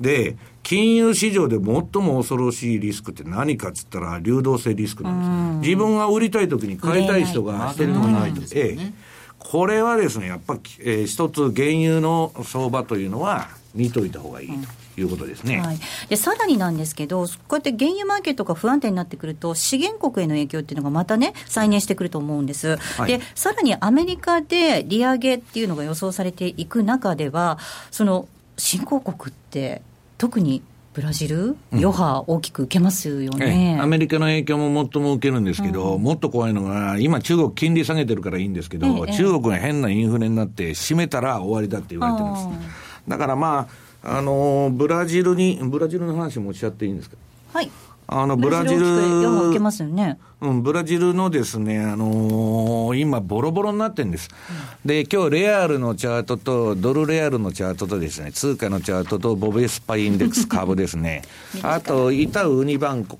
[0.00, 1.64] で、金融市場で最
[2.02, 5.68] も恐ろしいリスクって何かっつったら、流動性リスクなんです。
[5.68, 8.42] 自分が売りたい時に買いたい人がしてるのがないと。
[8.52, 8.92] ええ。
[9.38, 14.54] これはですね、やっぱ、えー、一つ原油の相場というのは見といた方がいいと。
[14.54, 15.78] うんいうことですね、はい、
[16.08, 27.58] でさらになんですけど、こうやって原油マーケットが不安定になってくると、資源国への影響っていうのがまたね、再燃してくると思うんです、はい、でさらにアメリカで利上げっていうのが予想されていく中では、
[27.90, 29.82] その新興国って、
[30.18, 30.62] 特に
[30.94, 42.76] ブラジル、余波大きく受けますよね、うん、アメリカの影響も最も受けるんですけど、うん、もっと怖いのが、今、中国、金利下げてるからいいんですけど、ええ、中国が変なインフレになって、閉めたら終わりだって言われてるんです。
[43.08, 47.16] だからまああのブラジルに、ブラジルの話もおっしゃっていいんですか？
[47.52, 47.70] はい。
[48.08, 48.86] あの、ブラジル。
[50.38, 54.28] うん、ブラジルのですね、あのー、今、ボロボロになってるんです。
[54.84, 61.22] うん、で、今日、レアルのチャートと、ドルレアルのチャートとですね、通貨のチャートと、ボベスパインデックス株ですね、
[61.64, 63.18] あと、イタウウニバンコ、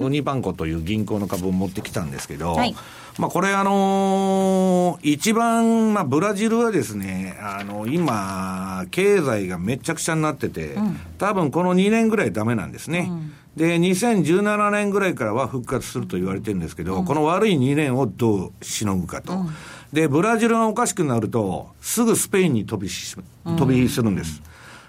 [0.00, 2.74] ウニバンコという銀行の株を持ってきたんですけど、はい
[3.18, 13.08] まあ、これ、あのー、一番、まあ、ブラジルはですね、あの、今、経済がめちゃくちゃになってて、うん、多分この2年ぐらいダメなんですね。
[13.10, 19.46] うん、で、2017年ぐらいからは復活すると言われてるんですけど、うん、この悪い2年をどうしのぐかと。
[19.94, 24.42] で、ブラジルがおかしくなると、すぐスペインに飛びし、飛びするんです。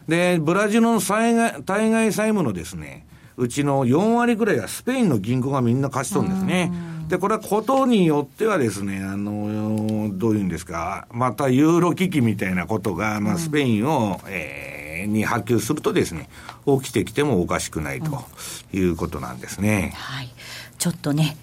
[0.09, 3.05] で、ブラジルの対外対外債務のですね、
[3.37, 6.71] うちの4割ぐらいはスペインの銀行がみんな貸しとるんですね。
[7.07, 16.29] で、これはことによってはですね、あの、どういうんですか、またユーロ危機みたいなことが、まあ、スペインを、うん、えー、に波及するとですね、
[16.65, 18.25] 起きてきてもおかしくないと
[18.73, 19.93] いうことなんですね。
[19.93, 20.29] うん、はい。
[20.77, 21.37] ちょっとね、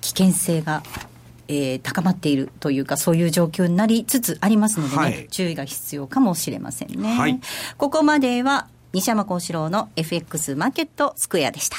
[0.00, 0.82] 危険性が
[1.48, 7.16] えー、高まっているというか、そういう状況になりつつありますのでね、はい、注意が必要かもしれませんね。
[7.16, 7.40] はい、
[7.76, 11.78] ここまでは、西山幸四郎の FX マーケットスクエアでした。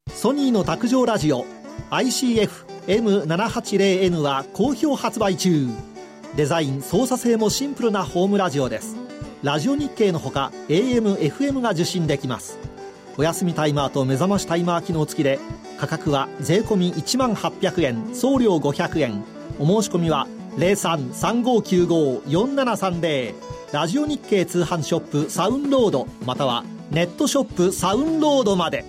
[0.15, 1.45] ソニーの卓上ラジオ
[1.89, 5.67] ICF-M780N は好評発売中。
[6.35, 8.97] デザイン操作性もシンプルなホームラジオです。
[9.41, 12.59] ラジオ日経のほか AM、FM が受信できます。
[13.17, 15.39] お休みタイマーと目覚ましタイマー機能付きで
[15.77, 19.23] 価格は税込1万800円送料500円。
[19.59, 23.33] お申し込みは0335954730
[23.71, 28.83] ラジオ日経通販ショップサウンロードまたはネットショップサウンロードまで。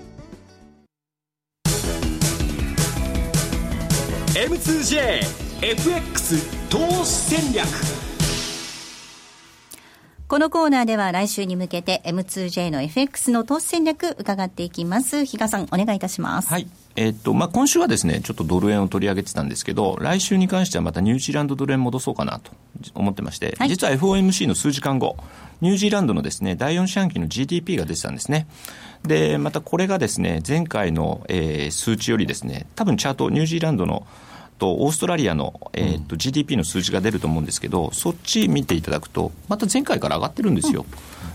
[4.34, 5.20] M2JFX
[6.70, 7.66] 投資戦略
[10.26, 15.26] このコーナーでは来週に向けて M2J の FX の投資戦略伺っていきます。
[15.26, 16.48] 比嘉さん、お願いいたします。
[16.48, 16.66] はい。
[16.96, 22.52] えっと、まあ、今週はですね、ちょっとドル円を取り上げてたんですけど、来週に関してはまたニュージーランドドル円戻そうかなと
[22.94, 25.16] 思ってまして、はい、実は FOMC の数時間後、
[25.60, 28.46] ニュージーランドのですね、第4四半期の GDP が出てたんですね。
[29.04, 34.06] で、またこれがですね、前回の、えー、数値よりですね、多分チャート、ニュージーランドの
[34.62, 40.86] とオーストラリアの、えーと GDP の数字が出ると思うんですけど、そっち見ていただくと、また前回から上がってるんですよ。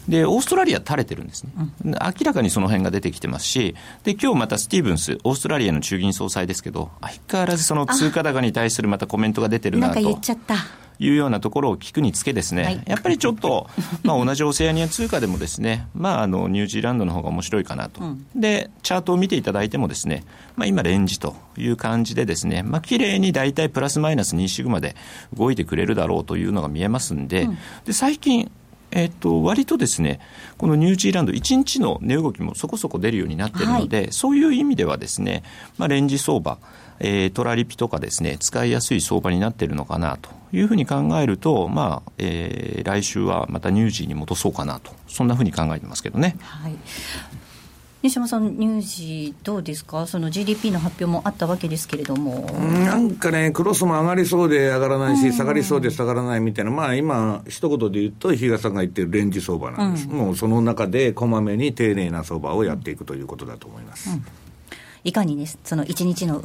[0.07, 1.51] で、オーストラリア垂れてるんですね。
[1.83, 3.75] 明らかにその辺が出てきてますし、
[4.05, 9.95] で、今日またスティーブンス、オーストラリアの中銀総裁ですけど、相変わらずその通貨高に対するまたコメントが出てるなと。
[9.95, 10.55] なんか言っちゃった。
[10.99, 13.69] いうようなところを聞くにつけですね、はい、やっぱりちょっと、
[14.03, 20.23] まあ、同じオセアニア通貨でもですね、まあ、あのニュージーランドの方が面白いかなと、うん、でチャートを見ていただいてもですね、
[20.55, 24.95] まあ、今レンジという感じでですね、まあ綺麗に大体プラスマイナス2シグマで
[25.35, 28.51] 動いてくれるだろうというのが見えますんで、うん、で最近
[28.91, 30.19] えっと、割とですね、
[30.57, 35.43] このニュージーランド、1日の値動きもそこそこ出るようになっているので、はい、そういう意味ではですね、
[35.77, 36.57] まあ、レンジ相場、
[36.99, 46.35] えー、トラリピとかですね、使いやすい相場になっているのかなというふうに考えると、まあ、えー、来週はまたニュージーに戻そうかなと、そんなふうに考えてますけどね。
[46.41, 46.75] はい
[48.03, 52.41] 西山さん、ニュージー、どうですか、その GDP の発表もあったわけですけれども。
[52.85, 64.11] なんかね、クロスも上がりそうで上がらないし、下がりそうで下がらないみたいな、まあ今、一言で言うと、比嘉さんが言ってるレンジ相場なんです、うん、もうその中でこまめに丁寧な相場をやっていくということだと思います。
[64.11, 64.23] うん
[65.03, 66.41] いかにね、その一日の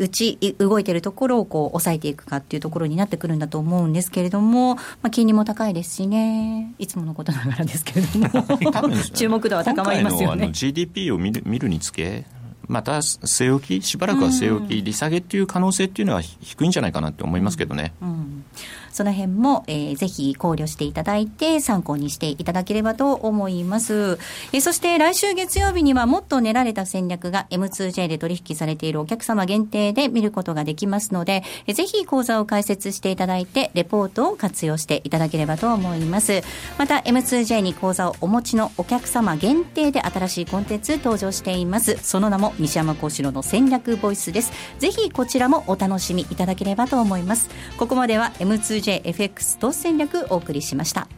[0.00, 10.48] うち動いてるところをこう抑えていくかっていうところになってくるんだと思うんですけれども、まあ、金利も高いですしね、いつものことながらですけれども、 注目度は高まりますよね。
[10.52, 12.24] GDP を見る見るにつけ
[12.66, 17.92] また据え置き、しばらくは据え置き、利下げっていう可能性っていうのは低いんじゃないかなって思いますけどね。
[18.00, 18.08] うん。
[18.08, 18.44] うん
[18.90, 24.18] その辺も、えー、ぜひ考慮していただいて、参考にしていただければと思います。
[24.52, 36.42] えー、そして来週月曜日にはもっと練られた戦略が M2J で取引されているお客様限定で見ることができますので、えー、ぜひ講座を開設していただいて、レポートを活用していただければと思います。
[36.78, 41.96] また M2J に講座をお持ちのお客様限定で新しいコンテンツ登場しています。
[42.02, 44.52] その名も西山幸四郎の戦略ボイスです。
[44.78, 47.48] ぜひこちらもお楽しみいただければと思います。
[47.78, 51.08] ここまでは M2 2JFX 投戦略お送りしました。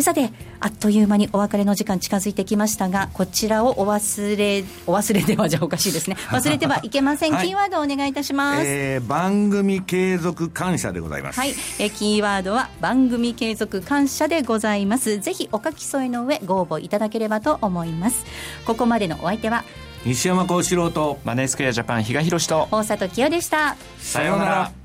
[0.00, 6.16] さて、あっという間にお別れの時間近づいてきましたが、こちらをお忘れ、お忘れではじゃおかしいですね。
[6.32, 7.34] 忘れてはいけません。
[7.34, 8.62] はい、キーワードをお願いいたします。
[8.64, 11.38] えー、番組継続感謝でございます。
[11.38, 15.18] はい、えー、キーワードは番組継続感謝でございます。
[15.18, 18.24] ぜひお書き添えの上、ご応募いただければと思います。
[18.64, 19.64] ここまでのお相手は、
[20.04, 23.76] 西山幸四郎と、マネースクエアジャパン、比嘉宏と、大里清でした。
[23.98, 24.81] さようなら。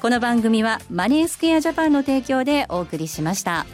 [0.00, 3.66] この番組はマネースクエアジャパンの提供でお送りしました。